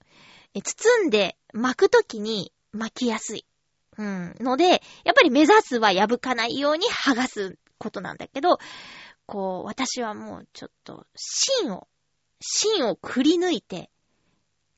[0.62, 3.46] 包んで巻くときに巻きやすい。
[3.96, 4.34] うん。
[4.40, 8.58] ので、やっぱり目指すは破かないように剥がすことなんだけど、
[9.26, 11.86] こう、私はもうちょっと、芯を、
[12.40, 13.88] 芯をくり抜いて、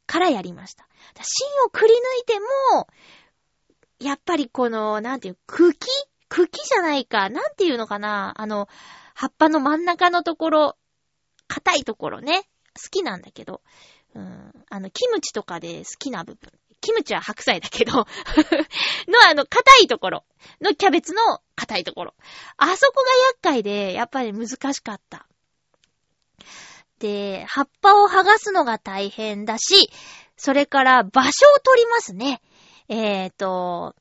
[0.07, 0.87] からやりました。
[1.15, 2.39] 芯をくり抜いて
[2.75, 2.89] も、
[3.99, 5.89] やっぱりこの、なんていう、茎？
[6.29, 7.31] 茎じゃないか。
[7.31, 8.35] なんていうのかな？
[8.37, 8.69] あの、
[9.15, 10.77] 葉っぱの真ん中のところ、
[11.49, 12.43] 硬いところね。
[12.75, 13.63] 好きなんだけど。
[14.15, 14.53] うん。
[14.69, 16.53] あの、キムチとかで好きな部分。
[16.81, 18.07] キムチは白菜だけど の
[19.29, 20.25] あの、硬いところ。
[20.61, 22.15] のキャベツの硬いところ。
[22.57, 25.27] あそこが厄介で、やっぱり難しかった。
[26.99, 29.91] で、葉っぱを剥がすのが大変だし、
[30.37, 32.41] それから場所を取りますね。
[32.89, 33.95] えーと、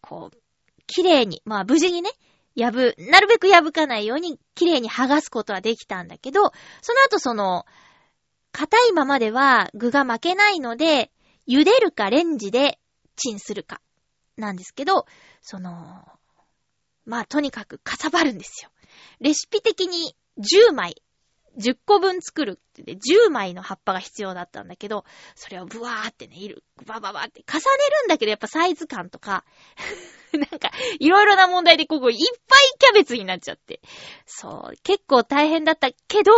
[0.00, 0.36] こう、
[0.86, 2.10] 綺麗に、まあ無事にね、
[2.54, 7.66] やぶ、なるべく破かないように綺麗に剥がすことはできたんだけど、その後その、
[8.52, 11.10] 硬いままでは具が巻けないので、
[11.48, 12.78] 茹でるかレンジで
[13.16, 13.80] チンするか、
[14.36, 15.06] なんですけど、
[15.40, 16.06] その、
[17.04, 18.70] まあとにかくかさばるんですよ。
[19.20, 21.02] レシピ的に10枚
[21.58, 25.04] 10個分作るってね、10枚の葉っぱが必要だったんだけど、
[25.34, 27.64] それをブワーってね、いる、バババって重ね
[28.02, 29.44] るんだけど、やっぱサイズ感とか、
[30.32, 32.16] なんか、いろいろな問題でここいっ
[32.48, 33.80] ぱいキャベツになっちゃって。
[34.26, 36.32] そう、結構大変だったけど、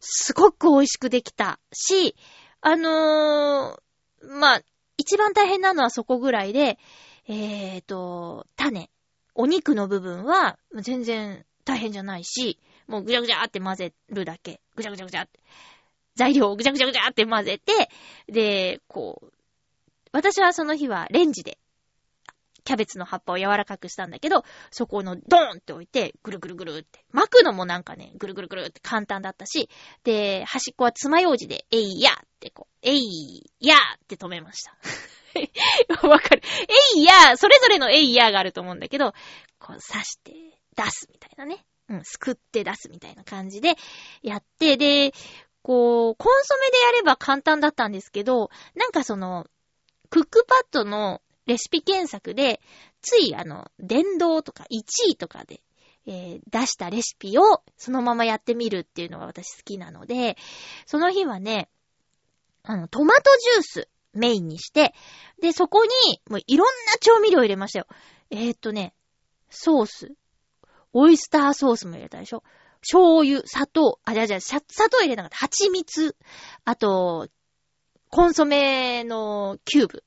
[0.00, 2.14] すごく美味しくできたし、
[2.60, 3.85] あのー、
[4.22, 4.62] まあ、
[4.96, 6.78] 一番大変なのはそこぐらいで、
[7.28, 8.90] えーと、種、
[9.34, 14.60] お肉の部分は全然大変じゃないし、もうぐちゃぐちゃって混ぜるだけ。
[14.76, 15.40] ぐちゃぐちゃぐちゃって。
[16.14, 17.90] 材料をぐちゃぐちゃぐちゃって混ぜて、
[18.32, 19.32] で、こう、
[20.12, 21.58] 私はその日はレンジで、
[22.64, 27.04] キャベツの葉っぱを柔らかくしたんだけど、そこのドーンって置いて、ぐるぐるぐるって。
[27.12, 29.68] 巻くのもなんかね、ぐるぐるぐるって簡単だったし、
[30.04, 34.76] で、端っこは爪楊枝で、えいやってこう、えいやーって止めました。
[36.08, 36.42] わかる。
[36.96, 39.12] えいやそれぞれのえいやがあると思うんだけど、
[39.58, 40.32] こう刺して
[40.76, 41.64] 出すみたいなね。
[41.88, 43.76] うん、すくって出すみたいな感じで
[44.22, 45.12] やって、で、
[45.62, 49.46] こう、コンソメでやれば簡単だったんですけど、なんかその、
[50.10, 52.60] クックパッドのレシピ検索で、
[53.02, 55.60] ついあの、電動とか1位とかで、
[56.06, 60.36] えー、出したレシピをそのままやってみるっていうのが私好きなので、
[60.86, 61.68] その日はね、
[62.66, 63.30] あの、トマト
[63.62, 64.94] ジュースメインにして、
[65.40, 65.90] で、そこに、
[66.28, 67.86] もういろんな調味料入れましたよ。
[68.30, 68.92] えー、っとね、
[69.50, 70.12] ソース、
[70.92, 72.42] オイスターソースも入れたでしょ
[72.80, 75.36] 醤油、砂糖、あ、じゃじゃ砂糖入れなかった。
[75.36, 76.16] 蜂蜜、
[76.64, 77.28] あと、
[78.10, 80.04] コンソメのキューブ。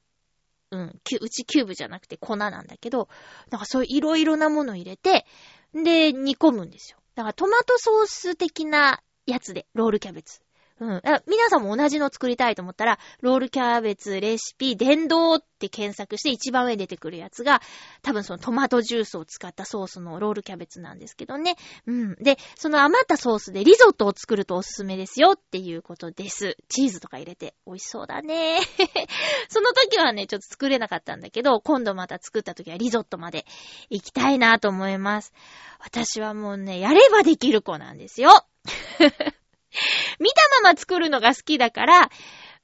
[0.72, 3.10] うん、うちキューブじゃなくて粉なんだけど、
[3.50, 5.26] なんかそういういろいろなもの入れて、
[5.74, 7.00] で、煮込むんですよ。
[7.16, 10.42] だからトマトソース的なやつで、ロールキャベツ。
[10.80, 11.02] うん。
[11.28, 17.62] 皆さんも同じの作りたいと思ったら、ロールキャベツレシピ、電動って検索して一番上に出てくるやつが、
[18.02, 21.58] 多分そのトマトジュースを使ったソースのロールキャベツなんですけどね。
[21.86, 22.16] うん。
[22.16, 26.56] で、その余ったソースでリゾットを作るとおすすめですよっていうことです。
[26.70, 28.60] チーズとか入れて美味しそうだね。
[29.50, 33.46] その時はね、ちょっと作れなかったんだけど、今度また作った時はリゾットまで
[33.90, 35.34] 行きたいなと思います。
[35.80, 38.46] 私はもうね、やればできる子なんですよ。
[40.20, 42.10] 見たまま作るのが好きだから、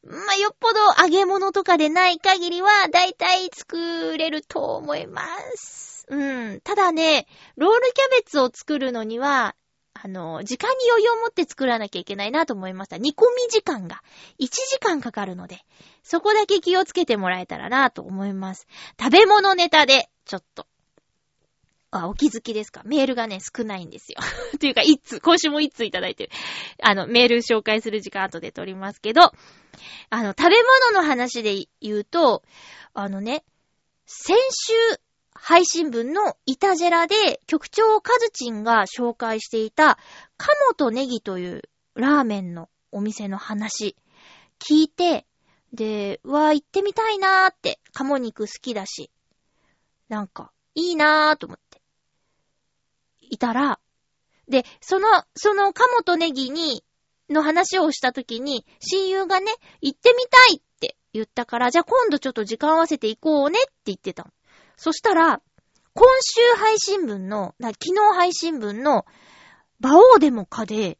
[0.03, 6.05] まあ、よっぽど揚げ物とかでない限りは、だいたい作れると思います。
[6.09, 6.15] う
[6.55, 6.61] ん。
[6.61, 7.25] ただね、
[7.57, 9.55] ロールキャベツを作るのには、
[9.95, 12.97] あの、時間に余裕を持って作らなきゃいけないなと思いました。
[12.97, 14.03] 煮込み時間が
[14.39, 15.57] 1時間かかるので、
[16.03, 18.67] そこだけ気をつけてもらえたらなと思います。
[18.99, 20.67] 食べ物ネタで、ちょっと、
[22.03, 22.81] あ、お気づきですか？
[22.85, 24.19] メールがね、少ないんですよ。
[24.59, 26.29] というか、一通、今週も一通いただいてる。
[26.81, 29.31] あの、メール紹介する時間後で取りますけど、
[30.09, 30.55] あの、食べ
[30.91, 32.43] 物の話で言うと、
[32.93, 33.43] あのね、
[34.05, 34.73] 先週、
[35.33, 39.99] 配信分のイタジェラで局長カズチンが紹介していた、
[40.37, 41.63] カモとネギという
[41.95, 43.97] ラーメンのお店の話、
[44.59, 45.25] 聞いて、
[45.73, 49.11] で、うわ、行ってみたいなーって、カモ肉好きだし、
[50.07, 51.64] なんか、いいなーと思って。
[53.35, 53.79] いたら、
[54.47, 56.83] で、その、その、カモとネギに、
[57.29, 64.31] の話をしたときに、親友がね、行ってみたいって言ったから、じゃあ今度ちょっと時間合わせて行こうねって言ってたの。
[64.77, 65.41] そしたら、
[65.93, 69.05] 今週配信分の、昨日配信分の、
[69.79, 70.99] バオーデモカで、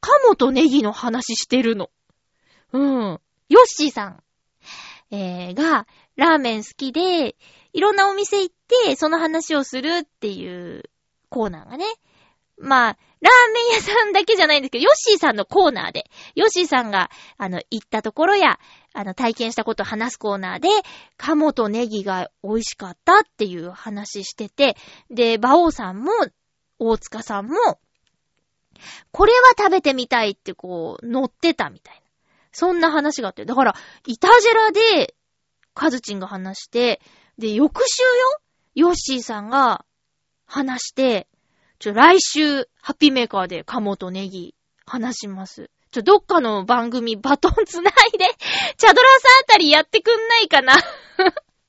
[0.00, 1.90] カモとネギの話してるの。
[2.72, 3.20] うん。
[3.48, 4.22] ヨッシーさん、
[5.10, 7.36] えー、が、ラーメン好きで、
[7.72, 10.89] いろんなお店行って、その話をするっていう
[11.30, 11.86] コーナーがね。
[12.58, 18.58] まあ、ラーメン屋さんだけじゃないんですけど、ヨッシーさんのコーナーで、ヨッシーさんが、あの、行ったところや、
[18.92, 20.68] あの、体験したことを話すコーナーで、
[21.16, 24.76] カモとネギが美味しかったっていう話してて、
[25.10, 26.12] で、バオさんも、
[26.78, 27.78] 大塚さんも、
[29.10, 32.00] これは食べてみたいってこう、乗ってたみたいな。
[32.52, 33.44] そんな話があって。
[33.44, 33.74] だから、
[34.06, 35.14] イタジェラで、
[35.74, 37.00] カズチンが話して、
[37.38, 38.08] で、翌週よ
[38.74, 39.84] ヨッシーさんが
[40.50, 41.28] 話して、
[41.78, 45.70] ちょ、来週、ハッピーメーカーでカモとネギ話します。
[45.92, 48.26] ちょ、どっかの番組バトンつないで、
[48.76, 50.74] チャドラさんあたりやってくんないかな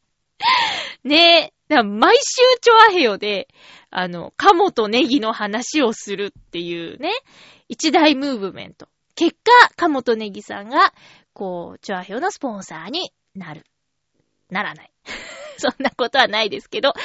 [1.06, 2.22] ねえ、毎週
[2.60, 3.48] チョアヘヨで、
[3.92, 7.12] あの、カモとネギの話をするっていうね、
[7.70, 8.90] 一大ムーブメント。
[9.16, 10.94] 結果、カモとネギさんが、
[11.34, 13.66] こう、チョアヘヨのスポンサーになる。
[14.50, 14.92] ならない。
[15.70, 17.04] そんなことはないですけど、ただ、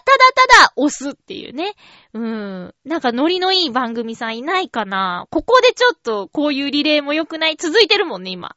[0.00, 1.74] ただただ押すっていうね。
[2.12, 2.74] うん。
[2.84, 8.56] なんかノリのいい番組さんいないかなここでちょっとこういうリレーも良くない続いてるもんね、今。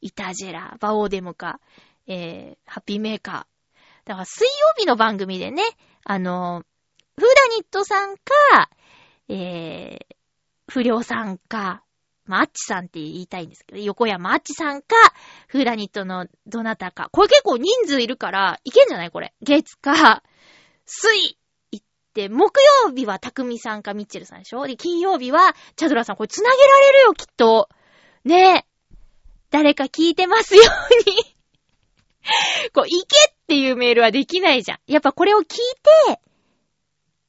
[0.00, 1.60] イタジェラ、バオーデモか、
[2.06, 4.08] えー、ハッピーメーカー。
[4.08, 5.62] だから水曜日の番組でね、
[6.04, 6.64] あの、
[7.16, 8.70] フーダニットさんか、
[9.28, 10.16] えー、
[10.68, 11.82] 不良さんか、
[12.28, 14.94] まあ、あっちさんって言いたいんですけど、横山あっちさんか、
[15.48, 17.08] フーダニットのどなたか。
[17.10, 19.34] これ結構人数いるから、いけんじゃないこれ。
[19.42, 20.22] 月か、
[20.84, 21.08] 水
[21.72, 24.66] 行って、木曜日はたくみさんかミッチェルさんでしょ？
[24.66, 27.68] で、金曜日は、チャドラさん、これ繋げられるよ、きっと。
[28.24, 28.64] ねえ。
[29.50, 31.16] 誰か聞いてますように
[32.74, 34.78] こう、行けっていうメールはできないじゃん。
[34.86, 35.46] やっぱこれを聞い
[36.12, 36.20] て、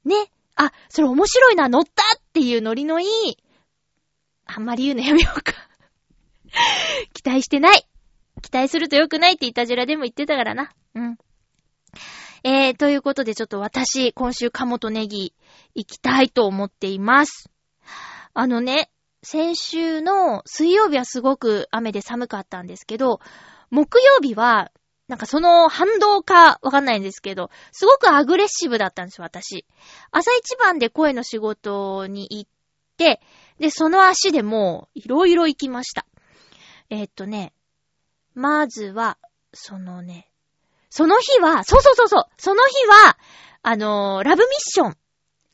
[0.03, 3.38] ね、あ、それ面白いな、乗ったっていうノリのいい、
[4.55, 5.53] あんまり言うのやめようか
[7.13, 7.85] 期待してない。
[8.41, 10.71] 期待すると良くないって言ったじらでも言ってたからな。
[10.95, 11.17] うん。
[12.43, 15.33] えー、ということでちょっと私、今週鴨とネギ
[15.75, 17.49] 行きたいと思っています。
[18.33, 18.89] あのね、
[19.21, 23.19] 先週の水曜日はすごく雨で寒かったんですけど、
[23.69, 24.71] 木曜日は、
[25.07, 29.65] なんかその反動かわかんないんですけど、すごくアグレッシブだったんですよ、私。
[30.12, 32.51] 朝一番で声の仕事に行っ
[32.95, 33.19] て、
[33.60, 36.06] で、その足でもういろいろ行きました。
[36.89, 37.54] えー、っとね、
[38.34, 39.17] まずは、
[39.54, 40.30] そのね、
[40.89, 43.17] その日は、そうそうそうそう、その日は、
[43.62, 44.98] あのー、ラブミッション、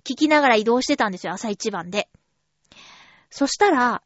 [0.04, 2.10] 聞きながら移動してたんですよ、朝一番で。
[3.30, 4.04] そしたら、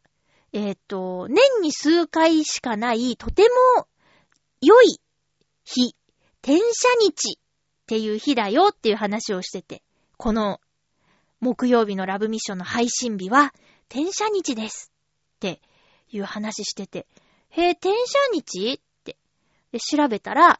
[0.53, 3.43] えっ、と、年に数回しかない、とて
[3.77, 3.87] も
[4.61, 4.99] 良い
[5.65, 5.95] 日、
[6.41, 7.39] 転写日っ
[7.85, 9.83] ていう日だよっていう話をしてて、
[10.17, 10.59] この
[11.39, 13.53] 木曜日のラブミッションの配信日は、
[13.89, 14.91] 転写日です
[15.37, 15.61] って
[16.09, 17.07] いう話してて、
[17.49, 18.73] へえ、転写日？
[18.73, 19.17] って。
[19.71, 20.59] で、調べたら、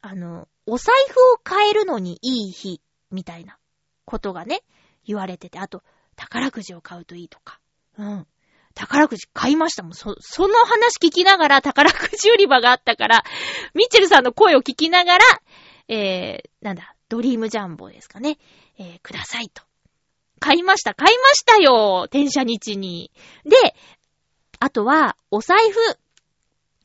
[0.00, 3.58] あの、お財布を変えるのにいい日、みたいな
[4.04, 4.62] ことがね、
[5.04, 5.82] 言われてて、あと、
[6.16, 7.60] 宝くじを買うといいとか。
[7.98, 8.26] うん。
[8.74, 9.94] 宝くじ買いましたもん。
[9.94, 13.24] そ、その話聞きながら宝くじ売り場があったから、
[13.74, 15.24] ミッチェルさんの声を聞きながら、
[15.88, 18.38] えー、なんだ、ドリームジャンボですかね。
[18.78, 19.62] えー、くださいと。
[20.40, 23.10] 買いました、買いましたよ転写日に。
[23.44, 23.74] で、
[24.58, 25.78] あとは、お財布。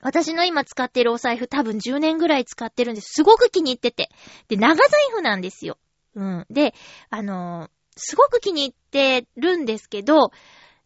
[0.02, 3.14] 私の今使ってるお財布多分10年ぐらい使ってるんです。
[3.14, 4.10] すごく気に入ってて。
[4.48, 5.78] で、長財布なんですよ。
[6.16, 6.46] うん。
[6.50, 6.74] で、
[7.10, 10.32] あのー、すごく気に入ってるんですけど、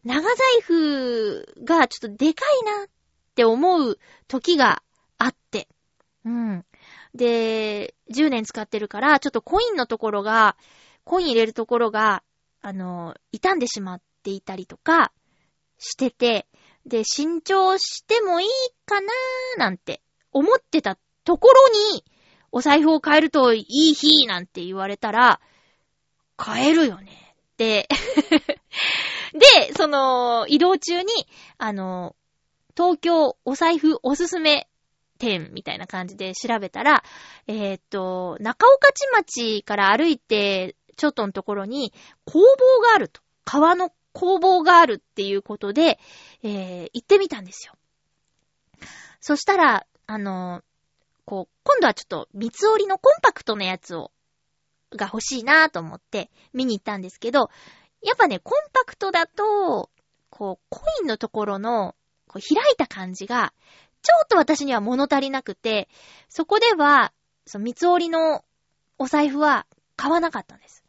[0.04, 2.88] 長財布がちょっとでかいなっ
[3.34, 3.98] て思う
[4.28, 4.82] 時が
[5.18, 5.66] あって。
[6.24, 6.64] うん。
[7.14, 10.56] で、10年使ってるから、ちょっとコインのところが、
[11.04, 12.22] コイン入れるところが、
[12.66, 15.12] あの、傷んでしまっていたりとか
[15.78, 16.48] してて、
[16.84, 18.48] で、新調してもいい
[18.84, 20.02] かなーなんて
[20.32, 22.04] 思ってたところに、
[22.50, 25.40] お財布を変えるといい日なんて言われたら、
[26.44, 27.36] 変えるよね。
[27.52, 27.88] って
[29.32, 31.06] で、その、移動中に、
[31.58, 32.16] あの、
[32.76, 34.66] 東京お財布おすすめ
[35.20, 37.04] 店みたいな感じで調べたら、
[37.46, 41.92] えー、っと、中岡地町から歩いて、ちょっとのところに
[42.24, 43.20] 工房があると。
[43.44, 45.98] 川の工房があるっていうことで、
[46.42, 47.74] えー、行ってみたんですよ。
[49.20, 50.62] そしたら、あの、
[51.24, 54.10] こう、今度はちょっと三つ折りのコンパクトなやつを、
[54.92, 57.50] が欲しいなと思って見に行ったんですけど、
[58.02, 59.90] やっぱね、コンパクトだと、
[60.30, 61.94] こう、コインのところの、
[62.28, 63.52] こう開いた感じが、
[64.02, 65.88] ちょっと私には物足りなくて、
[66.28, 67.12] そこでは、
[67.46, 68.44] その三つ折りの
[68.98, 70.85] お財布は買わなかったんです。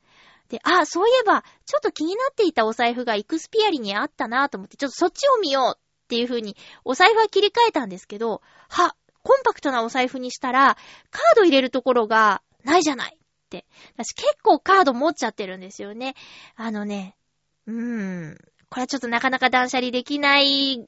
[0.50, 6.56] で、あ、そういえば、ちょっと気になっていたお財布がイクスピアリにあったなと思って、ちょっとそっちを見ようっていう風に、
[6.86, 10.78] お財布は切り替えたんですけど、は、コンパクトなお財布にしたら、
[11.12, 13.66] カード入れるところがないじゃないって。
[13.96, 16.16] 私結構カード持っちゃってるんですよね。
[16.56, 17.18] あのね、
[17.66, 18.38] うーん。
[18.70, 20.88] これはちょっとなかなか断捨離できない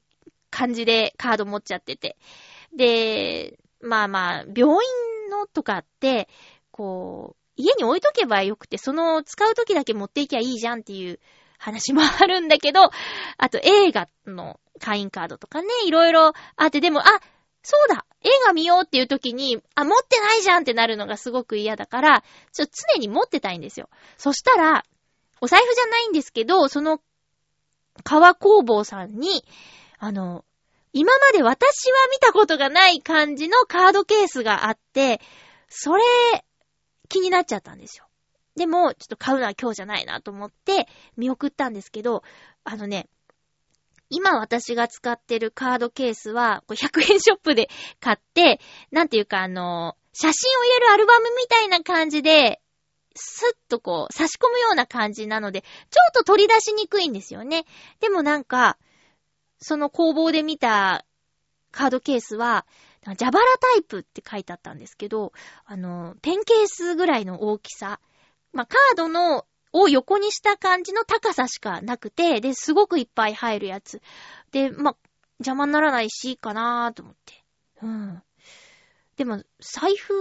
[0.50, 2.18] 感じでカード持っちゃってて。
[2.76, 6.28] で、まあまあ、病院のとかって、
[6.72, 11.20] こう、家に置いとけばよくて、その使う時だけ持っていきゃいいじゃんっていう
[11.58, 12.80] 話もあるんだけど、
[13.38, 17.04] あと映画の会員カードとかね、いろいろあって、でも、あ、
[17.62, 23.90] そうだ映画見ようっていう時に、あ、持ってないじゃんってなるのがすごく嫌だから、ちょ、常に持ってたいんですよ。
[24.18, 24.86] そしたら、
[25.42, 27.02] お財布じゃないんですけど、その、
[28.06, 29.44] 革工房さんに、
[29.98, 30.46] あの、
[30.94, 35.20] 今まで私は見たことがない感じのカードケースがあって、
[35.68, 36.04] それ、
[37.10, 38.06] 気になっちゃったんですよ。
[38.56, 42.24] でも、ちょっと買うのは今日じゃないなと思って見送ったんですけど、
[42.64, 43.08] あのね、
[44.10, 47.70] 今私が使ってるカードケースは、100円ショップで
[48.00, 48.60] 買って、
[48.92, 52.62] なんていうかあの、写真を入れるアルバムみたいな感じで、
[53.16, 55.68] スッとこう、差し込むような感じなので、ちょ
[56.10, 57.66] っと取り出しにくいんですよね。
[58.00, 58.78] でもなんか、
[59.60, 61.06] その工房で見た
[61.72, 62.66] カードケースは、
[63.16, 65.34] ジャバラタイプって書いてあったんですけど、
[65.66, 68.00] あの、ペンケースぐらいの大きさ。
[68.52, 74.02] まあ、カードの、を横にした感じの高さしかなくて、で、すごくいっぱい入るやつ。
[74.52, 74.96] で、まあ、
[75.40, 77.44] 邪魔にならないし、かなーと思って。
[77.84, 78.24] うん。
[79.16, 80.14] でも、財布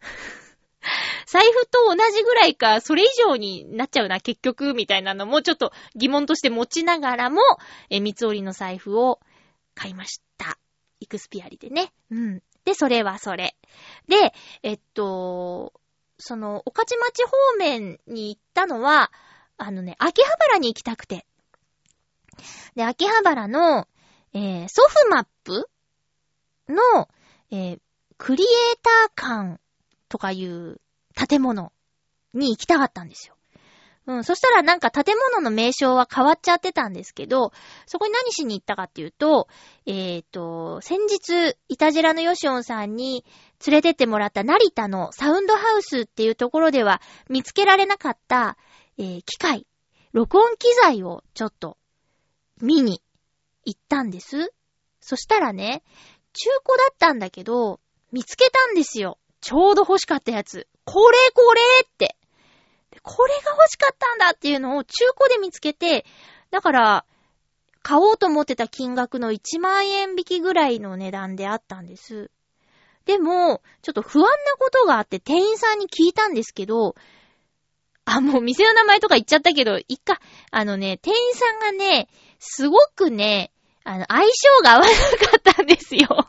[1.26, 7.40] 財布と同じぐらいか、それ以上になっちゃうな、結局、みたいなのもちょっと疑問として持ちながらも、
[7.90, 9.20] え、三つ折りの財布を
[9.74, 10.58] 買いました。
[11.06, 11.92] イクスピアリでね。
[12.10, 12.42] うん。
[12.64, 13.56] で、それはそれ。
[14.08, 15.72] で、えっと、
[16.18, 19.12] その、御徒町方面に行ったのは、
[19.56, 21.24] あのね、秋葉原に行きたくて。
[22.74, 23.86] で、秋葉原の、
[24.34, 25.70] えー、ソフマップ
[26.68, 27.08] の、
[27.52, 27.80] えー、
[28.18, 28.48] クリエイ
[29.14, 29.60] ター館
[30.08, 30.80] とかいう
[31.14, 31.72] 建物
[32.34, 33.35] に行きたかったんですよ。
[34.06, 37.52] うん、そしたらなんか建物の名称は変わっちゃってたんですけど、
[37.86, 39.48] そこに何しに行ったかっていうと、
[39.84, 43.24] えっ、ー、と、先日、イタジラのヨシオンさんに
[43.66, 48.56] 連れてってもらった成田のサウンドハウスっていうところでは見つけられなかった、
[48.96, 49.66] えー、機械、
[50.12, 51.76] 録音機材をちょっと
[52.62, 53.02] 見に
[53.64, 54.52] 行ったんです。
[55.00, 55.82] そしたらね、
[56.32, 57.80] 中古だったんだけど、
[58.12, 59.18] 見つけたんですよ。
[59.40, 60.68] ちょうど欲しかったやつ。
[60.84, 62.15] これこれって。
[63.02, 66.04] これが欲しかったんだっていうのを中古で見つけて、
[66.50, 67.04] だから、
[67.82, 72.30] 買おうと思ってた金額の1万円引きぐらいの値段であったんです。
[73.04, 74.28] でも、ちょっと不安な
[74.58, 76.96] ことがあって店員さんに聞いたんですけど、
[78.04, 80.20] あ、もう店の名前とか言っちゃったけど、いっか、
[80.50, 83.52] あのね、店員さんがね、すごくね、
[83.84, 84.30] あの、相性
[84.64, 86.28] が合わなかったんですよ。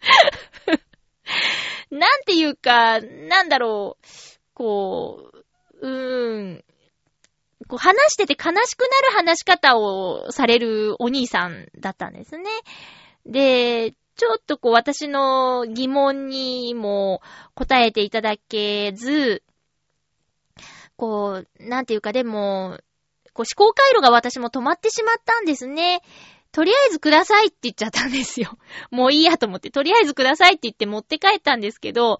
[1.90, 4.06] なんていうか、なんだろう、
[4.54, 5.37] こう、
[5.80, 6.64] うーん、
[7.68, 12.44] こう話してて悲しくなる話し方をされるお兄さんだったんですね。
[13.26, 17.20] で、ちょっとこう私の疑問にも
[17.54, 19.42] 答えていただけず、
[20.96, 22.78] こう、なんていうかでも、
[23.32, 26.02] こう思考回路が私も止まってしまったんですね。
[26.50, 28.58] とりあえずくださいって言っちゃったんですよ。
[28.90, 32.18] もういいやと思って、とりあえずくださいって言って持って帰ったんですけど、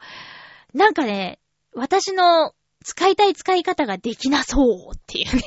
[0.75, 1.41] なんかね、
[1.75, 2.55] 私の
[2.89, 5.43] 使いたい使い方ができなそうっていうね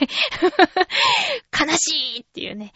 [1.60, 2.72] 悲しいっていうね、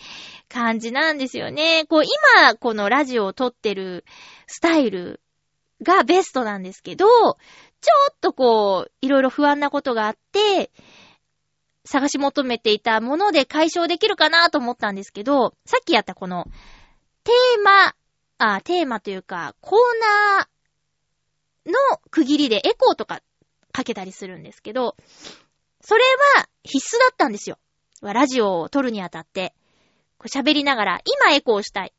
[0.49, 1.86] 感じなんですよね。
[1.86, 4.05] こう、今、このラジオを撮ってる
[4.47, 5.22] スタイル
[5.84, 7.36] がベストなんですけど、ちょ
[8.11, 10.72] っとこう、いろいろ不安なことがあって、
[11.86, 16.47] 探し求めていたもので解消できるかなと思ったんですけど、さっきやったこの、
[17.24, 17.95] テーマ、
[18.39, 19.80] あ、テーマというか、コー
[20.36, 23.22] ナーの区切りでエコーとか
[23.76, 24.96] かけたりするんですけど、
[25.82, 26.02] それ
[26.38, 27.58] は必須だったんですよ。
[28.02, 29.54] ラジオを撮るにあたって。
[30.28, 31.94] 喋りながら、今エコーしたい。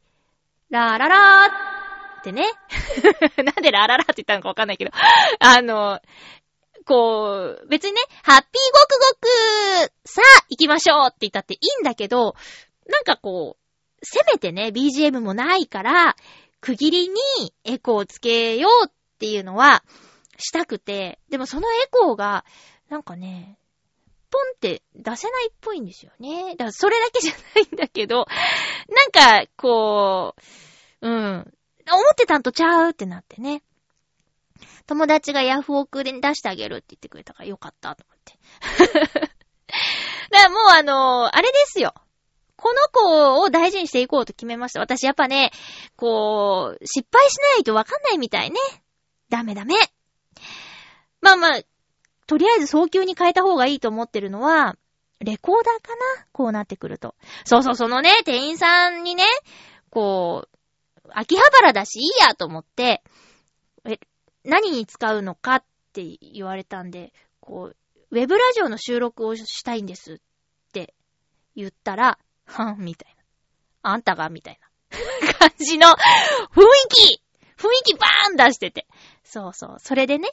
[0.71, 2.47] ラーララーってね。
[3.45, 4.91] なんでラーララーって言ったのかわかんないけど。
[5.39, 6.01] あの、
[6.87, 12.35] こう、別にね、ハッピーごくごく、さあ、行きましょうって言ったっていいんだけど、
[12.87, 16.17] なんかこう、せめてね、BGM もないから、
[16.63, 17.21] 区切りに
[17.65, 19.85] エコーつけようっていうのは、
[20.39, 22.45] したくて、でもそのエコーが、
[22.89, 23.59] なんかね、
[24.31, 26.51] ポンって出せないっぽいんですよね。
[26.53, 28.27] だからそれだけじゃないんだけど、
[28.89, 30.35] なんか、こ
[31.01, 31.55] う、うん、
[31.91, 33.63] 思ってたんとちゃうってなってね。
[34.87, 38.39] 友達がヤフオクで出してあげるって言ってくれたからよかったと思って。
[40.31, 41.93] だからもうあのー、あれですよ。
[42.57, 44.81] この子を大事にしていこうと決めました。
[44.81, 45.53] 私やっぱね、
[45.97, 48.57] こう、失敗しないとわかんないみたいね。
[49.29, 49.75] ダメダメ。
[51.27, 51.61] まあまあ、
[52.29, 54.77] とりあえず早急に変えた方がいいと思ってるのは、
[55.21, 56.27] レコーダーかな？
[56.33, 57.15] こうなってくると。
[57.45, 59.25] そうそう、そのね、店員さんにね、
[59.91, 63.03] こう、秋葉原だしいいやと思って、
[63.85, 63.99] え、
[64.45, 67.77] 何に使うのかって言われたんで、こう、
[68.11, 70.19] ウェブラジオの収録をしたいんですっ
[70.73, 70.95] て
[71.57, 73.15] 言ったら、はん、みたい
[73.83, 73.91] な。
[73.91, 75.97] あんたがみたいな 感じの雰囲
[76.91, 77.23] 気
[77.57, 78.87] 雰囲気バーン出してて。
[79.25, 79.77] そうそう。
[79.79, 80.29] それでね、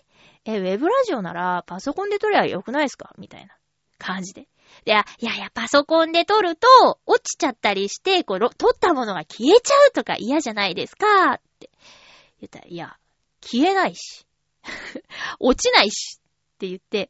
[0.46, 3.14] え、ウェブラジオならパソコンで撮りゃよくないですか？
[3.18, 3.56] みたいな
[3.98, 4.48] 感じで。
[4.86, 5.04] で、いや
[5.36, 6.68] いや、パソコンで撮ると
[7.06, 11.34] 落ちちゃったりして、こう、撮ったものが消えちゃうとか嫌じゃないですか？
[11.36, 11.70] って
[12.42, 12.98] 言ったら、いや、
[13.42, 14.26] 消えないし、
[15.40, 17.10] 落ちないしって言って、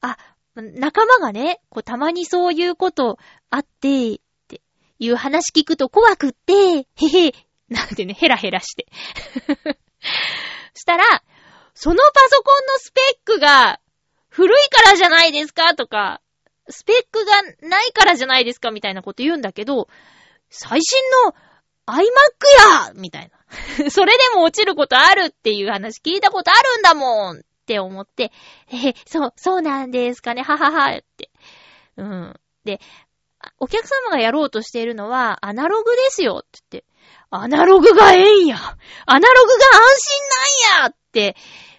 [0.00, 0.16] あ、
[0.54, 3.18] 仲間がね、こう、たまにそういうこと
[3.50, 4.18] あって、っ
[4.48, 4.60] て
[4.98, 6.84] いう話聞くと怖くって、へ
[7.28, 7.34] へ、
[7.68, 8.86] なんてね、ヘラヘラして。
[10.74, 11.04] したら、
[11.80, 13.78] そのパソコンのスペックが
[14.28, 16.20] 古いからじゃないですかとか、
[16.68, 19.86] スペックがないからじゃないですかみたいなこと言うんだけど、
[20.50, 21.34] 最新の
[21.86, 22.02] iMac
[22.88, 23.30] やみたい
[23.78, 23.90] な。
[23.90, 28.32] それでも落ちることあるっていう話聞いたことあるんだもんって思って、
[28.72, 31.30] え、そう、そうなんですかね、はははって。
[31.96, 32.34] うん。
[32.64, 32.80] で、
[33.58, 36.88] お客様がやろうとしているのは、アナログですよって言って、
[37.30, 41.36] アナログがええんやアナログが安心なんやって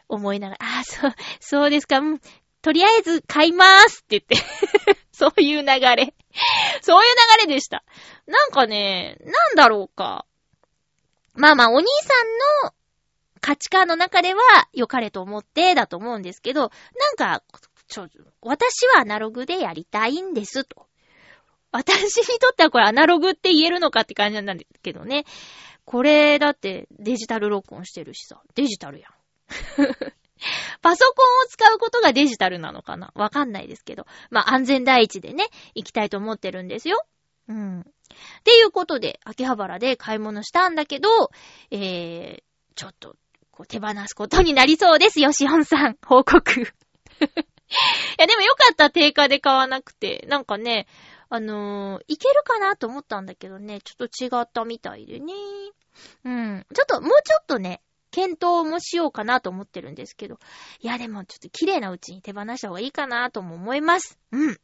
[0.10, 2.20] 思いながら、ああ、そう、そうですか、うん、
[2.62, 4.38] とりあえず買いまーすって言って
[5.14, 6.14] そういう流れ
[6.82, 7.84] そういう流れでした。
[8.26, 10.26] なんかね、なんだろうか。
[11.34, 12.74] まあまあ、お兄さんの
[13.42, 14.42] 価値観の中では
[14.74, 16.68] 良かれと思ってだと思うんですけど、な
[17.12, 17.44] んか、
[17.88, 18.08] ちょ、
[18.42, 20.88] 私はアナログでやりたいんですと。
[21.72, 25.26] 私にとってはこれアナログって言えるのかって感じなんだけどね。
[25.86, 29.19] これだってデジタル録音してるしさ、デジタルやん。
[30.82, 33.12] パソコンを使うことがデジタルなのかな？
[33.16, 34.06] わかんないですけど。
[34.30, 35.46] まあ、安全第一でね、
[35.76, 37.04] 行きたいと思ってるんですよ。
[37.50, 37.82] うん。
[37.82, 37.84] っ
[38.44, 41.10] ていうことで、秋葉原で買い物したんだけど、
[41.72, 42.44] えー、
[42.76, 43.16] ちょっと、
[43.52, 45.98] こう手放すことになりそうですよ、しおんさん。
[46.06, 46.62] 報告。
[46.62, 46.66] い
[48.18, 50.26] や、でもよかった、定価で買わなくて。
[50.28, 50.88] なんかね、
[51.30, 55.34] あのー、いけるかなと思ったんだけどね、ちょっと違ったみたいでね。
[56.24, 56.66] うん。
[56.74, 57.82] ちょっと、もうちょっとね、
[58.12, 60.40] 検討もしようかなと思ってるんですけど。
[60.80, 64.18] いや、でもちょっと綺麗なうちに手放した方がいいかなとも思います。
[64.32, 64.60] うん。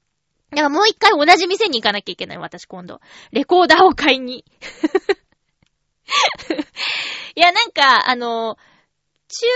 [0.52, 3.02] だからもう一回同じ店に行かなきゃいけない、私今度。
[3.32, 4.46] レコーダーを買いに。
[7.36, 8.58] いや、なんか、あの、
[9.28, 9.48] 中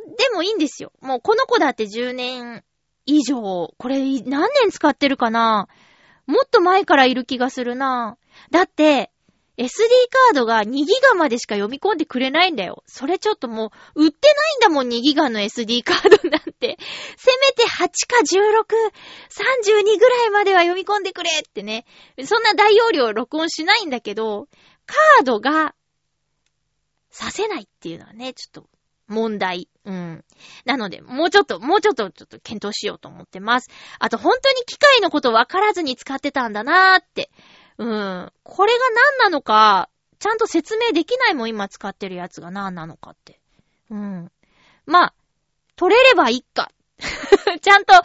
[0.00, 0.92] 古でもいいんですよ。
[1.00, 2.64] もうこの子だって10年
[3.06, 5.68] 以上、これ何年使ってるかな
[6.26, 8.18] もっと前からいる気がするな。
[8.50, 9.10] だって、
[9.58, 12.84] SD カードが2ギガまでしか読み込んでくれないんだよ。
[12.86, 16.78] それちょっともう、売ってないんだもん、2ギガの SD カードなんて。
[17.18, 18.64] せめて8か16、
[19.82, 21.86] 32ぐらいまでは読み込んでくれってね。
[22.24, 24.46] そんな大容量録音しないんだけど、
[24.86, 25.74] カードが、
[27.10, 28.68] させないっていうのはね、ちょっと
[29.08, 29.68] 問題。
[29.84, 30.24] うん。
[30.66, 33.70] なので、もうちょっと、もうちょっと、ちょっと検討しようと思ってます。
[33.98, 37.30] あと、本当に機械のこと分からずに使ってたんだなーって。
[37.78, 38.32] うん。
[38.42, 43.40] これが何なのか、ちゃんと説明できないもん、今使ってるやつが何なのかって。
[43.90, 44.30] うん。
[44.86, 45.14] まあ、
[45.76, 46.70] 取れればいいか。
[47.62, 48.00] ちゃんと、ね、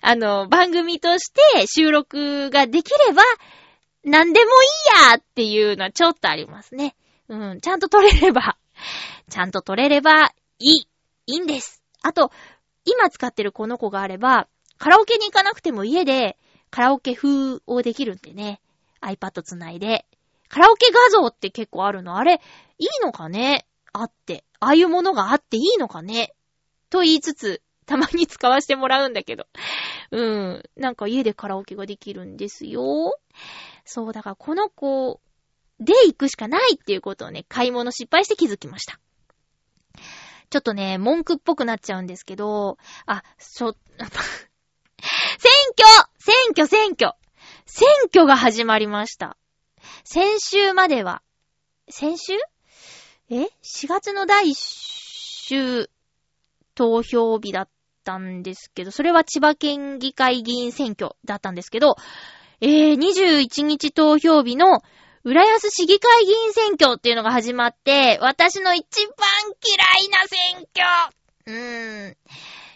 [0.00, 3.22] あの、番組として収録ができれば、
[4.04, 4.66] 何でもい
[5.06, 6.94] いやっていうのはちょっとありますね。
[7.28, 7.60] うん。
[7.60, 8.56] ちゃんと取れれば
[9.28, 10.88] ちゃんと取れればいい。
[11.26, 11.82] いいんです。
[12.02, 12.32] あと、
[12.84, 14.48] 今使ってるこの子があれば、
[14.78, 16.36] カラオケに行かなくても家で
[16.70, 18.60] カラオケ風をできるんでね。
[19.02, 20.06] iPad つないで。
[20.48, 22.16] カラオケ画像って結構あるの？
[22.16, 22.40] あれ、
[22.78, 23.66] いいのかね？
[23.92, 24.44] あって。
[24.60, 26.34] ああいうものがあっていいのかね？
[26.90, 29.46] と言いつつ、たまに使わせてもらうんだけど。
[30.10, 30.62] うん。
[30.76, 33.18] なんか家でカラオケができるんですよ。
[33.84, 35.20] そう、だからこの子
[35.80, 39.00] で行くしかないっていうことをね、買い物失敗して気づきました。
[40.50, 42.76] ちょっとね、文句っぽくなっちゃうんですけど、
[43.06, 47.14] あ、ちょ、 選挙選挙選挙
[47.66, 49.36] 選挙が始まりました。
[50.04, 51.22] 先週までは、
[51.88, 52.34] 先週？
[53.30, 55.90] え ?4 月の第1週
[56.74, 57.68] 投票日だっ
[58.04, 61.96] たんですけど、それは千葉県議会議員選挙だったんですけど、
[62.60, 64.82] えー、21日投票日の
[65.24, 69.14] 浦安市議会議員選挙っていうのが始まって、私の一番
[69.64, 71.14] 嫌いな選挙
[71.46, 72.16] うーん。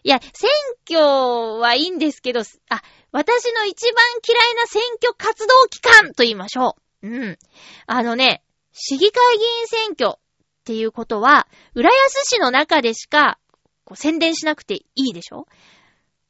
[0.04, 0.50] いや、選
[0.88, 2.82] 挙はいいんですけど、あ、
[3.16, 7.08] 私の一番嫌いな選挙活動期間と言いましょう。
[7.08, 7.38] うん。
[7.86, 8.42] あのね、
[8.72, 10.20] 市議会議員選挙っ
[10.64, 13.38] ていうことは、浦安市の中でしか、
[13.84, 15.46] こう宣伝しなくていいでしょ？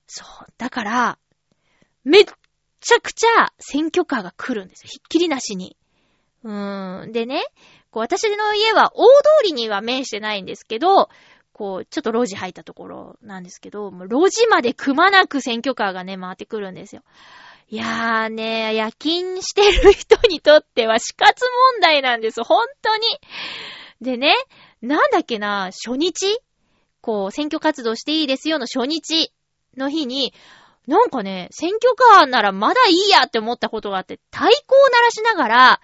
[0.06, 0.52] そう。
[0.58, 1.18] だから、
[2.04, 2.24] めっ
[2.80, 4.88] ちゃくちゃ選挙カーが来るんですよ。
[4.88, 5.76] ひっきりなしに。
[6.44, 7.12] うーん。
[7.12, 7.44] でね、
[7.90, 11.08] こう私の家は大通りには面してないんですけど、
[11.56, 17.00] こう、ちょっと路地入ったところなんですけど、もう路地までくまなく選挙カーがね、回ってくるんですよ。
[17.68, 22.42] いやーね、夜勤してる人にとっては死活問題なんです。
[22.44, 23.06] 本当に。
[24.02, 24.34] でね、
[24.82, 26.38] なんだっけな、初日？
[27.00, 29.32] こう、選挙活動していいですよの初日
[29.78, 30.34] の日に、
[30.86, 35.80] なんかね、選挙カーならまだいいやって思ったことがあって、太鼓を鳴らしながら、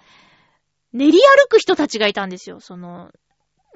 [0.91, 2.59] 練り歩く人たちがいたんですよ。
[2.59, 3.09] その、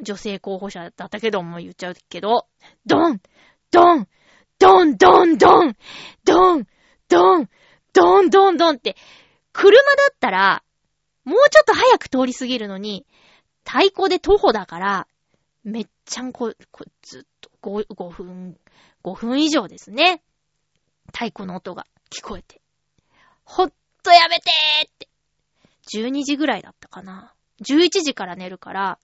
[0.01, 2.47] 女性候補者だったけども言っちゃうけど、
[2.85, 3.21] ドン
[3.71, 4.07] ドン
[4.59, 5.75] ドンドンドン
[6.23, 6.67] ドン
[7.09, 7.49] ドン
[7.93, 8.95] ドンドンドンって、
[9.53, 10.63] 車だったら、
[11.25, 13.05] もうちょっと早く通り過ぎるのに、
[13.65, 15.07] 太鼓で徒歩だから、
[15.63, 18.57] めっちゃんこ、こずっと5、5分、
[19.03, 20.21] 5分以上ですね。
[21.07, 22.61] 太鼓の音が聞こえて。
[23.43, 23.73] ほっ
[24.03, 25.09] とやめてーって。
[25.93, 27.33] 12時ぐらいだったかな。
[27.61, 28.99] 11時から寝るから、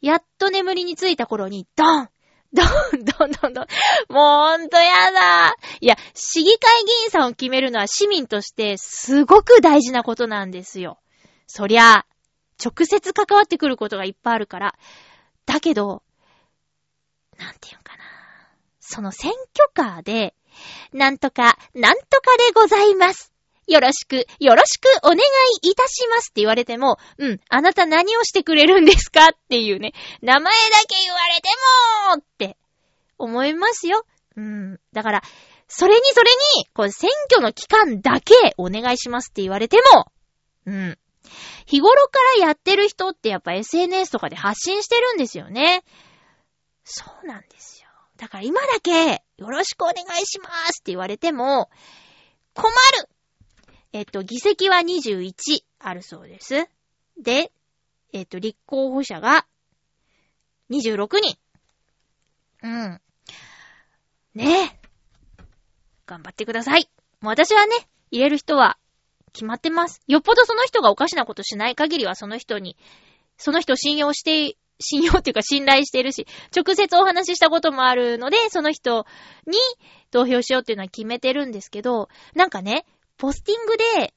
[0.00, 2.08] やっと眠りについた頃に、ドン
[2.52, 3.66] ドンドンドンドン。
[4.08, 5.54] もうほんとやだ。
[5.80, 10.98] いや、市議会議員さんを決めるのは市民としてすごく大事なことなんですよ。
[11.46, 12.06] そりゃ、
[12.64, 14.74] 直接関わってくることがいっぱいあるから。
[15.46, 16.02] だけど、
[17.38, 18.04] なんていうかな。
[18.80, 20.34] その選挙カーで、
[20.92, 23.32] なんとか、なんとかでございます。
[23.68, 25.20] よろしく、よろしくお願い
[25.70, 29.92] いたしますって言われても、うん、あなた何をしてくれるんですかっていうね、
[30.22, 30.50] 名前だ
[30.88, 31.48] け言われて
[32.10, 32.56] もって
[33.18, 34.04] 思いますよ。
[34.36, 34.80] うん。
[34.92, 35.22] だから、
[35.68, 40.10] それにそれに、こう、選挙の期間だけお願いしますって言われても、
[40.66, 40.98] うん。
[41.66, 45.84] 日頃からやってる人ってやっぱ SNS とかで発信してるんですよね。
[46.84, 47.88] そうなんですよ。
[48.16, 51.68] だから今だけ、よろしくお願いしますって言われても、
[52.54, 52.70] 困
[53.02, 53.08] る
[53.92, 55.32] えっと、議席は21
[55.78, 56.68] あるそうです。
[57.20, 57.52] で、
[58.12, 59.46] えっと、立候補者が
[60.70, 61.38] 26人。
[62.62, 63.00] うん。
[64.34, 64.88] ねえ。
[66.06, 66.88] 頑張ってください。
[67.20, 67.74] もう私はね、
[68.10, 68.78] 入れる人は
[69.32, 70.00] 決まってます。
[70.06, 72.76] よっぽどその人がおかしなことしない限りはその人に、
[73.36, 79.06] その人を信用して、信用っていうか信頼してるし、直接お話ししたこともあるので、その人
[79.46, 79.58] に
[80.10, 82.84] 投票しようっていうのは決めてるんですけど、なんかね、
[83.18, 84.14] ポスティングで、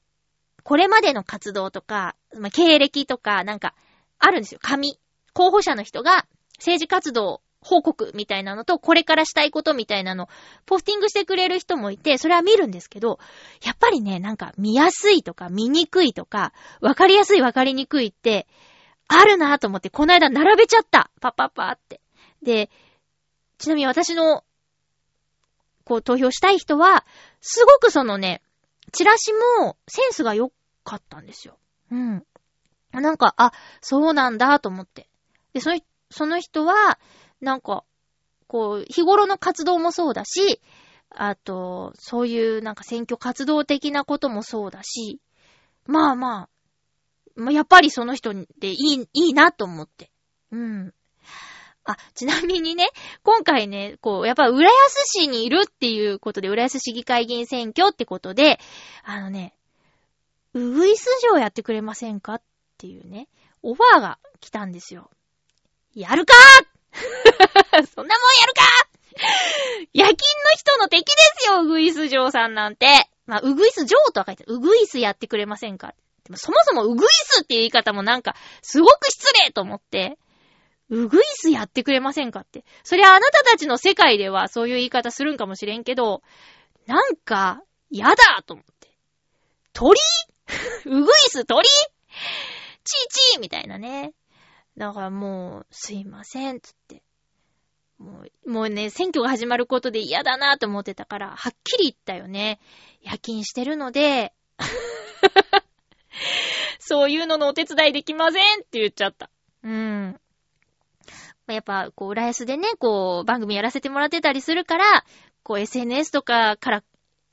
[0.62, 3.74] これまでの活動とか、まあ、経歴とか、なんか、
[4.18, 4.60] あるんですよ。
[4.62, 4.98] 紙。
[5.34, 6.26] 候補者の人が
[6.58, 10.28] 政治活動報告みたいなのと、これからしたいことみたいなの、
[10.66, 13.18] ポスティングしてくれる人もいて、それは見るんですけど、
[13.64, 18.46] やっぱりね、なんか見やすいとか見にくいとか、わかりやすいわかりにくいって、
[19.08, 21.10] あるなぁと思って、この間並べちゃった。
[21.20, 22.00] パッパッパーって。
[22.42, 22.70] で、
[23.58, 24.44] ちなみに私の、
[25.84, 27.04] こう投票したい人は、
[27.40, 28.42] すごくそのね、
[28.92, 30.52] チラシもセンスが良
[30.84, 31.58] かったんですよ。
[31.90, 32.24] うん。
[32.92, 35.08] なんか、あ、そうなんだと思って。
[35.54, 35.80] で、その、
[36.10, 36.98] その人は、
[37.40, 37.84] なんか、
[38.46, 40.60] こう、日頃の活動もそうだし、
[41.08, 45.20] あと、そういうなんか選挙活動的なこともそうだし、
[45.86, 46.48] まあまあ、
[47.34, 50.10] まあ、やっぱりその人でいい、いいなと思って。
[50.50, 50.94] うん。
[51.84, 52.88] あ、ちなみにね、
[53.24, 58.60] 今回ね、こう、やっぱ浦安市にいるっていうことで、浦安市議会議員選挙ってことで、
[59.02, 59.54] あのね、
[60.54, 62.42] ウグイス城やってくれませんかっ
[62.78, 63.28] ていうね、
[63.62, 65.10] オファーが来たんですよ。
[65.94, 66.34] やるか
[67.94, 68.62] そんなもんやるか
[69.92, 70.16] 夜勤の
[70.56, 73.08] 人の敵ですよ、ウグイス城さんなんて。
[73.26, 74.56] まあ、ウグイス城とは書いてある。
[74.56, 80.18] ウグイスやってくれませんかでもそもそもウグイスっていう言い方もなんか、すごく失礼と思って。
[80.92, 82.66] ウグイスやってくれませんかって。
[82.84, 86.22] そりゃあなたたちの世界ではそういう言い方するんかもしれんけど、
[86.86, 88.90] なんか、やだと思って。
[89.72, 89.98] 鳥？
[90.84, 91.66] ウグイス鳥？
[91.66, 94.12] チーチーみたいなね。
[94.76, 97.02] だからもう、すいません、つって。
[97.96, 102.60] もう、もうね、選挙が始まることで嫌だなと思ってたから、はっきり言ったよね。
[103.00, 104.34] 夜勤してるので、
[106.78, 109.30] そういうののお手伝いできませんって言っちゃった。
[109.62, 110.20] うん。
[111.48, 115.04] やっぱ、こう、浦安でね、こう、番組やらせてもらってたりするから、
[115.42, 116.84] こう、SNS とかから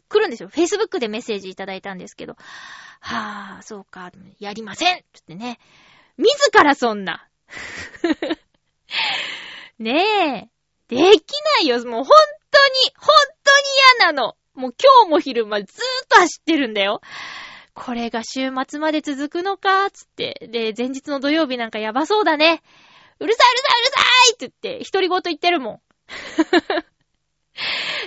[0.09, 0.49] 来るんですよ。
[0.49, 2.35] Facebook でメッセージいただいたんですけど、
[2.99, 5.59] はぁ、そうか、やりませんつってね。
[6.17, 6.33] 自
[6.63, 7.27] らそんな。
[9.79, 10.51] ね
[10.89, 10.89] え。
[10.89, 11.01] でき
[11.59, 11.77] ないよ。
[11.85, 12.17] もう本
[12.51, 13.07] 当に、本
[13.43, 13.63] 当に
[13.99, 14.35] 嫌なの。
[14.55, 15.67] もう今日も昼間ずーっ
[16.09, 17.01] と走ってるんだよ。
[17.73, 20.49] これが週末まで続くのか、つって。
[20.51, 22.61] で、前日の土曜日なんかやばそうだね。
[23.19, 23.99] うるさいうるさいうるさ
[24.31, 25.81] いって言って、独り言言ってるもん。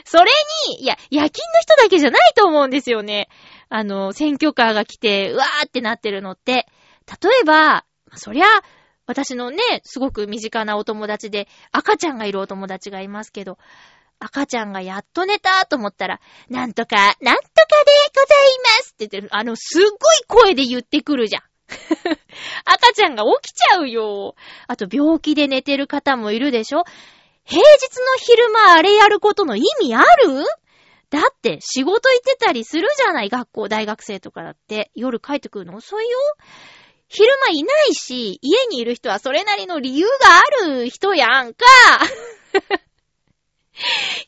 [0.04, 0.30] それ
[0.68, 3.28] に、いや、夜勤の人だけじゃないと思うんですよね。
[3.68, 6.66] あの、選挙カーが来て、うわーってなってるのって。
[7.22, 7.84] 例えば、
[8.14, 8.46] そりゃ、
[9.06, 13.58] 私のね、すごく身近なお友達で、赤ちゃんがいるお友達がいますけど、
[14.18, 17.38] 赤ちゃんがやっと寝たと思ったら、なんとか、なんとかでござい
[18.62, 19.90] ますって言ってる、あの、すっごい
[20.28, 21.42] 声で言ってくるじゃん。
[22.64, 24.34] 赤 ちゃんが起きちゃうよ。
[24.66, 26.84] あと病気で寝てる方もいるでしょ。
[27.44, 30.44] 平日の昼間あれやることの意味ある？
[31.10, 34.90] だって仕事行ってたりするじゃない学校、大学生とかだって。
[34.94, 35.76] 夜帰ってくるの？
[35.76, 36.18] 遅いよ。
[37.08, 40.88] 昼間いないし、家にいる人はそれなりの理由がある？
[40.88, 41.66] 人やんか。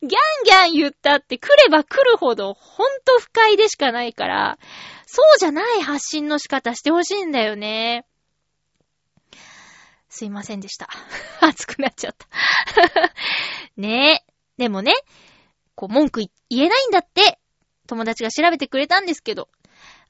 [0.02, 0.10] ギャン
[0.44, 4.58] ギャン言ったって来れば来るほどほんと不快でしかないから、
[5.06, 8.04] そうじゃない発信の仕方してほしいんだよね。
[10.14, 10.88] すいませんでした。
[11.42, 12.28] 熱くなっちゃった
[13.76, 14.32] ねえ。
[14.56, 14.94] でもね、
[15.74, 17.40] こう文句言えないんだって、
[17.88, 19.48] 友達が調べてくれたんですけど、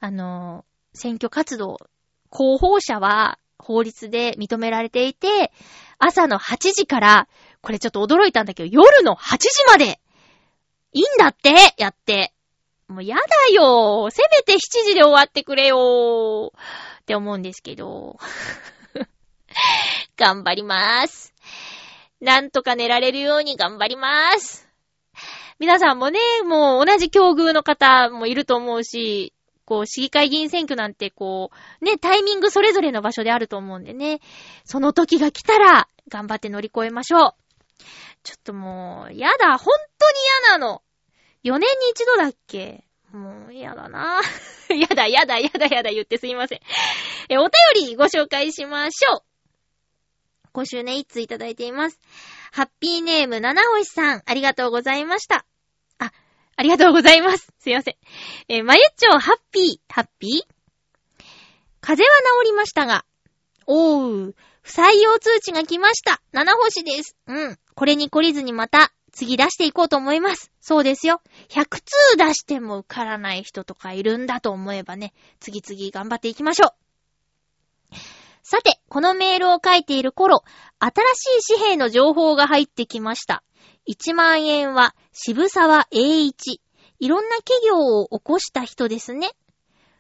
[0.01, 1.79] あのー、選挙活動、
[2.29, 5.51] 候補者は法律で認められていて、
[5.99, 7.27] 朝の8時から、
[7.63, 10.01] これちょっと驚いたんだけど、夜の8時まで、
[10.93, 12.35] いいんだってやって。
[12.89, 16.53] もうやだよせめて7時で終わってくれよ
[17.01, 18.19] って思うんですけど。
[20.17, 21.35] 頑張りまーす。
[22.21, 24.69] なんとか寝られるように頑張りまーす。
[25.59, 29.33] 皆さんもね、もう同じ境遇の方もいると思うし、
[29.65, 31.51] こう、市議会議員選挙なんてこ
[31.81, 34.21] う、ね、タイミングそれぞれの場所であると思うんでね。
[34.65, 37.35] その時が来たら、頑張って乗り越えましょう。
[38.23, 40.83] ちょっともう、やだ、本当に嫌なの。
[41.45, 44.21] 4年に一度だっけもう、嫌だな
[44.69, 46.61] やだ、やだ、やだ、やだ言ってすいません。
[47.29, 49.34] え、お便りご紹介しましょう。
[50.55, 51.99] 今週ね、一通いただいています。
[52.53, 55.45] ハッピーネーム、七星さん、ありがとうございました。
[55.99, 56.13] あ、
[56.55, 57.53] ありがとうございます。
[57.59, 57.97] すいません。
[58.47, 61.25] えー、まゆっちょ、ハッピー、ハッピー？
[61.81, 63.05] 風邪は治りましたが、
[63.67, 66.23] おー、不採用通知が来ました。
[66.31, 67.17] 七星です。
[67.27, 67.59] うん。
[67.75, 70.53] これに懲りずにまた、次出していこうと思います。
[70.61, 71.21] そうですよ。
[71.49, 76.71] 100通出しても受からない人とかいるんだと思えばね、次々頑張っていきましょう。
[78.47, 80.45] さて、このメールを書いている頃、
[80.79, 83.43] 新しい紙幣の情報が入ってきました。
[83.89, 86.61] 1万円は渋沢栄一。
[87.01, 89.31] いろんな企業を起こした人ですね。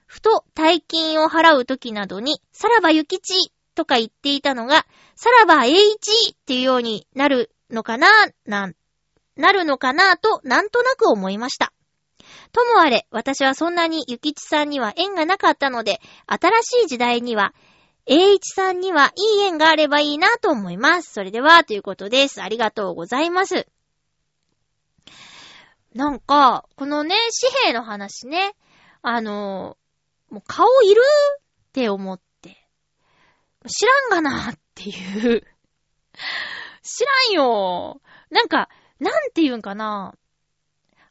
[0.05, 4.87] ふと大金を払う時などに、さらばゆきちとか言っていたのが、
[5.17, 8.09] さらば栄一っていうようになるのかな、
[8.45, 8.77] なん、
[9.37, 11.73] なるのかなと、なんとなく思いました。
[12.53, 17.55] ともあれ、私はそんなにゆきちさんには縁がなかったので、新しい時代には、
[18.07, 21.13] 栄一さんにはいい縁があればいいなと思います。
[21.13, 22.43] それでは、ということです。
[22.43, 23.67] ありがとうございます。
[25.95, 28.55] なんか、このね、紙幣の話ね、
[29.03, 29.77] あの、
[30.31, 31.01] もう顔いる
[31.41, 32.67] って思って、
[33.67, 35.47] 知らんがなっていう
[36.83, 38.01] 知らんよ。
[38.31, 38.69] なんか、
[39.01, 40.15] なんて言うんかな。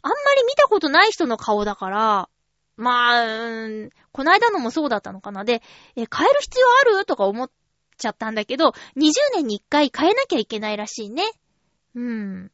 [0.02, 2.30] あんまり見たことない人の顔だから、
[2.76, 5.44] まあ、うん、こないだのもそうだったのかな。
[5.44, 5.62] で、
[5.96, 6.08] え、変える
[6.42, 7.06] 必要ある？
[7.06, 7.52] とか思っ
[7.98, 11.24] ちゃったんだけど、20年に1回変えなきゃいけないらしいね。
[11.96, 12.52] うん。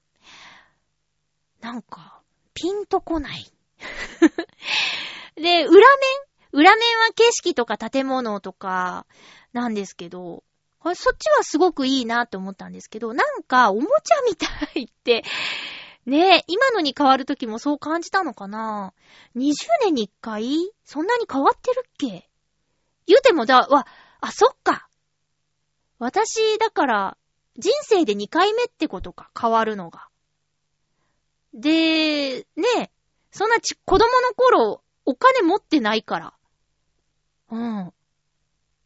[1.62, 2.22] なんか、
[2.54, 3.52] ピンとこない。
[5.36, 6.30] で、裏面？
[6.52, 9.06] 裏面は景色とか建物とか
[9.54, 10.44] なんですけど、
[10.80, 14.48] これそっちはすごくいいなって思ったんですけど、なんか、おもちゃみた
[14.80, 15.24] いって、
[16.10, 18.93] ねえ今のに変わるときもそう感じたのかな
[19.36, 19.53] ?20
[19.86, 20.72] 年に1回？
[20.84, 22.30] そんなに変わってるっけ？
[23.05, 23.88] 言うてもだ、わ、
[24.22, 24.88] あ、そっか。
[25.97, 27.18] 私、だから、
[27.57, 30.07] 人生で2回目ってことか、変わるのが。
[31.53, 32.45] で、ね
[32.80, 32.91] え
[33.32, 36.34] そんなち、子供の頃、お金持ってないから。
[37.51, 37.93] うん。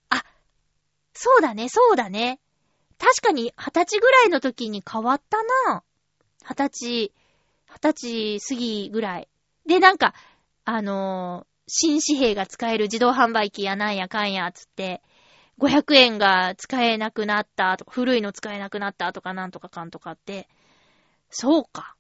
[0.10, 0.24] あ
[1.14, 2.40] そうだね、そうだね。
[2.98, 5.84] 確かに二十歳ぐらいの時に変わったな。
[6.44, 7.12] 二十歳、
[7.68, 9.28] 二十歳過ぎぐらい。
[9.66, 10.14] で、なんか、
[10.66, 15.02] あのー、新紙幣が使える自動販売機やなんやかんや、つって、
[15.60, 20.50] 500円が使えなくなったとか、古いの使えなくなったとかなんとかかんとかって、
[21.30, 21.96] そうか。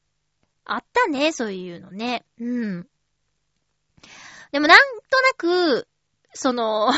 [0.66, 2.26] あったね、そういうのね。
[2.39, 2.88] うん。
[4.52, 4.78] でもなん
[5.10, 5.88] となく、
[6.34, 6.91] その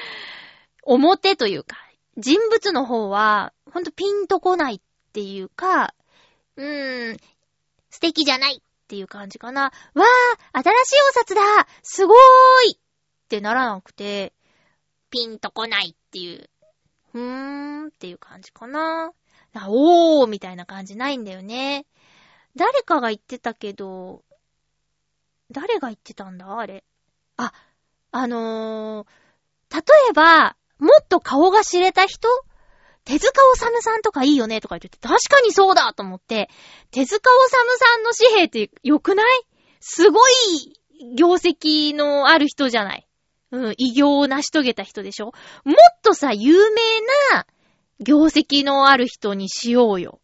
[0.82, 1.76] 表というか、
[2.16, 4.80] 人物の方は、ほんとピンとこないっ
[5.12, 5.94] ていうか、
[6.56, 7.16] うーん、
[7.90, 9.64] 素敵じゃないっていう感じかな。
[9.64, 11.42] わー新しいお札だ
[11.82, 12.16] すごー
[12.68, 12.78] いっ
[13.28, 14.32] てならなくて、
[15.10, 16.48] ピンとこないっていう、
[17.12, 19.12] ふーんっていう感じかな。
[19.66, 21.86] おーみたいな感じないんだよね。
[22.56, 24.22] 誰かが言ってたけど、
[25.50, 26.58] 誰が言ってたんだ？
[26.58, 26.84] あれ。
[27.36, 27.52] あ、
[28.10, 32.28] あのー、例えば、もっと顔が知れた人
[33.04, 36.48] 手塚治虫さんとかいいよねとか言って、確かにそうだと思って、
[36.90, 39.26] 手塚治虫さんの紙幣って良くない？
[39.80, 40.32] すごい
[41.16, 43.08] 業績のある人じゃない。
[43.50, 45.32] うん、偉業を成し遂げた人でしょ？
[45.64, 46.80] もっとさ、有名
[47.34, 47.46] な
[48.00, 50.20] 業績のある人にしようよ。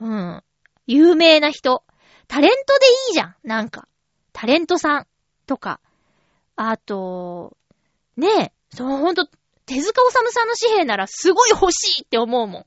[0.00, 0.42] うん。
[0.86, 1.82] 有名な人。
[2.28, 3.36] タレントでいいじゃん。
[3.42, 3.88] なんか。
[4.32, 5.06] タレントさん
[5.46, 5.80] とか。
[6.56, 7.56] あと、
[8.16, 9.28] ねえ、そう、ほんと、
[9.66, 12.66] 手塚治虫さんの紙幣ならすごい欲しいって思うもん。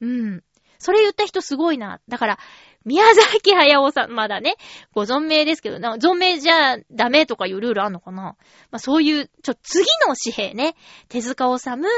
[0.00, 0.44] うん。
[0.78, 2.00] それ言った人すごいな。
[2.08, 2.38] だから、
[2.84, 4.56] 宮崎駿さん、まだね、
[4.94, 8.36] ご存命ですけど、な存命じゃダメとかいうルールあんのかなま
[8.76, 10.76] あ、そういう、ちょ、次の紙幣ね。
[11.08, 11.88] 手塚治虫、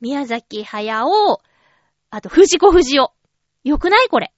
[0.00, 1.40] 宮崎駿、
[2.10, 3.08] あと、藤子不二雄。
[3.64, 4.32] よくないこれ。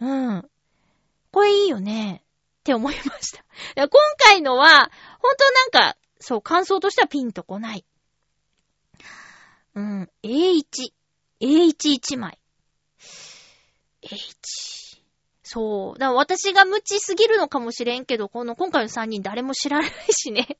[0.00, 0.48] うん。
[1.32, 2.22] これいいよね。
[2.60, 3.44] って思いました。
[3.76, 7.84] 今回のは、ほんとなんか、そう、感想としてはピンとこない。
[9.76, 10.62] うん、A1。
[11.42, 12.38] A1 一枚。
[14.02, 14.96] A1。
[15.42, 15.98] そう。
[15.98, 20.56] だから私が無知すぎるのかもしれんけど、この今回の3人誰も知らないしね。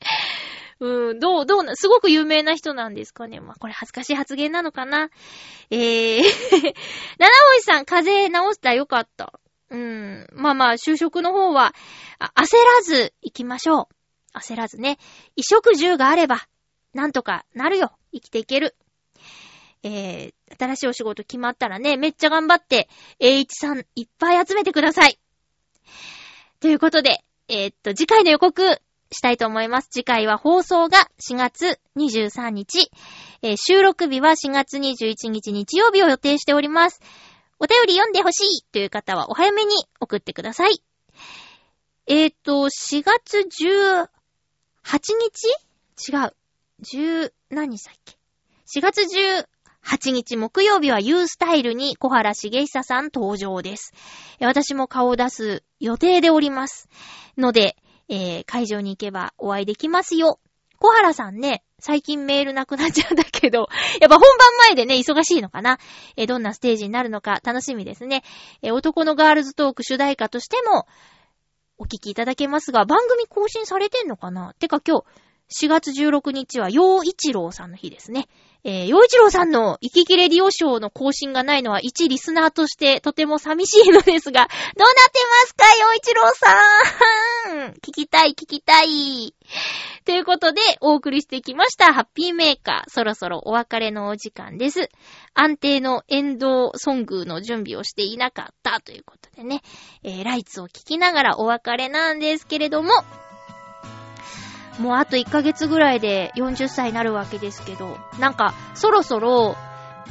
[0.80, 3.40] うん、どう、どうな、すごく有名な人なんですかね。
[3.40, 5.08] まあ、これ恥ずかしい発言なのかな。
[5.70, 9.40] えー、 七星さん、風邪治したらよかった。
[9.70, 10.28] うん。
[10.32, 11.74] まあまあ、就職の方は、
[12.20, 13.88] 焦らず行きましょ
[14.34, 14.38] う。
[14.38, 14.98] 焦らずね、
[15.36, 16.46] 衣食住があれば、
[16.92, 17.92] なんとかなるよ。
[18.12, 18.76] 生きていける。
[19.82, 22.88] えー、新しいお仕事決まったらね、めっちゃ頑張って、
[23.20, 25.18] A1 さんいっぱい集めてください。
[26.60, 28.80] ということで、えー、っと、次回の予告
[29.10, 29.88] したいと思います。
[29.88, 32.90] 次回は放送が4月23日、
[33.42, 37.00] えー、収録日は4月21日日曜日を予定しております。
[37.60, 40.82] お便り読んでほしいという方はお早めに送ってください。
[42.06, 44.08] えー、っと、4月18
[44.88, 46.12] 日？
[46.12, 46.37] 違う。
[46.82, 48.16] 10、何日だっけ
[48.78, 53.92] ?4 月18日木曜日は U スタイルに小原茂久さん登場です。
[54.40, 56.88] 私も顔を出す予定でおります。
[57.36, 57.76] ので、
[58.08, 60.38] えー、会場に行けばお会いできますよ。
[60.78, 63.68] 小原さんね、最近メールなくなっちゃうんだけど、
[64.00, 65.78] やっぱ本番前でね、忙しいのかな？
[66.16, 68.22] えー、どんなステージになるのか楽しみですね。
[68.62, 70.86] えー、男のガールズトーク主題歌としても、
[71.76, 74.54] お聞きいただけますが、番組更新されてんのかな？
[74.60, 75.04] てか今日、
[75.50, 78.28] 4月16日は、陽一郎さんの日ですね。
[78.64, 89.34] えー、洋一郎さんの生ききレディオショーの更新がないのは一リスナーとしてとても寂しいのですが、どうなってますか、洋一郎さん聞きたい、聞きたい。
[90.04, 92.90] ということで、お送りしてきました、ハッピーメーカー。
[92.90, 94.90] そろそろお別れのお時間です。
[95.34, 99.62] 安定のエンドソングの準備をしていなかったということでね、
[100.02, 102.90] えー、ライツを聞きながらお別れなんですけれども、
[104.78, 109.56] もうあと1ヶ月ぐらいで40歳になるわけですけど、なんか、そろそろ、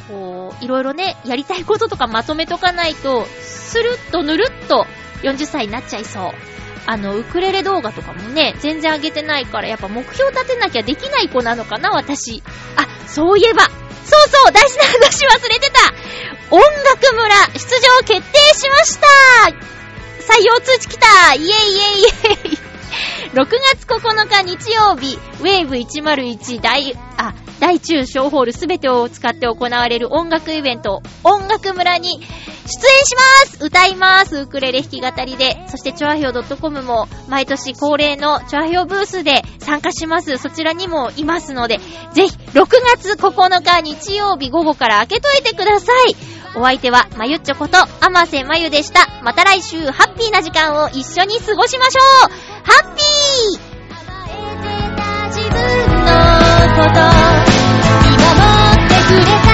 [0.09, 4.85] こう、いろいろね、やりたいこととかまとめとかないと、スルッとぬるっと
[5.23, 6.31] 40歳になっちゃいそう。
[6.85, 12.43] あの、ウクレレ動画とかもね、全然上げてないから、やっぱ目標立てなきゃできない子なのかな、私。
[12.75, 15.79] あ、そういえば、そうそう、大事な話忘れてた
[16.49, 19.07] 音楽村、出場決定しました
[20.33, 22.66] 採用通知来たイェイイェイイェイ
[23.33, 23.45] 6
[23.75, 33.21] 月9日日曜日、ウェーブ101大、あ、大中小ホールすべてを使って行われる音楽イベント、音楽村に出演しま
[33.57, 35.57] す歌いますウクレレ弾き語りで。
[35.67, 40.37] そして、チョアヒョウ .com も毎年恒例のチョアヒョウブースで参加します。
[40.37, 41.79] そちらにもいますので、
[42.13, 46.36] ぜひ、6月9日日曜日午後から開けといてください。
[46.55, 49.07] お相手は、まゆっちょこと、あませまゆでした。
[49.23, 52.31] また来週、ハッピーな時間を一緒に過ごしましょう。
[52.63, 53.77] ハッピー。
[55.27, 56.11] 自分の
[56.75, 56.99] こと
[58.03, 58.31] 見守
[58.85, 59.46] ってくれ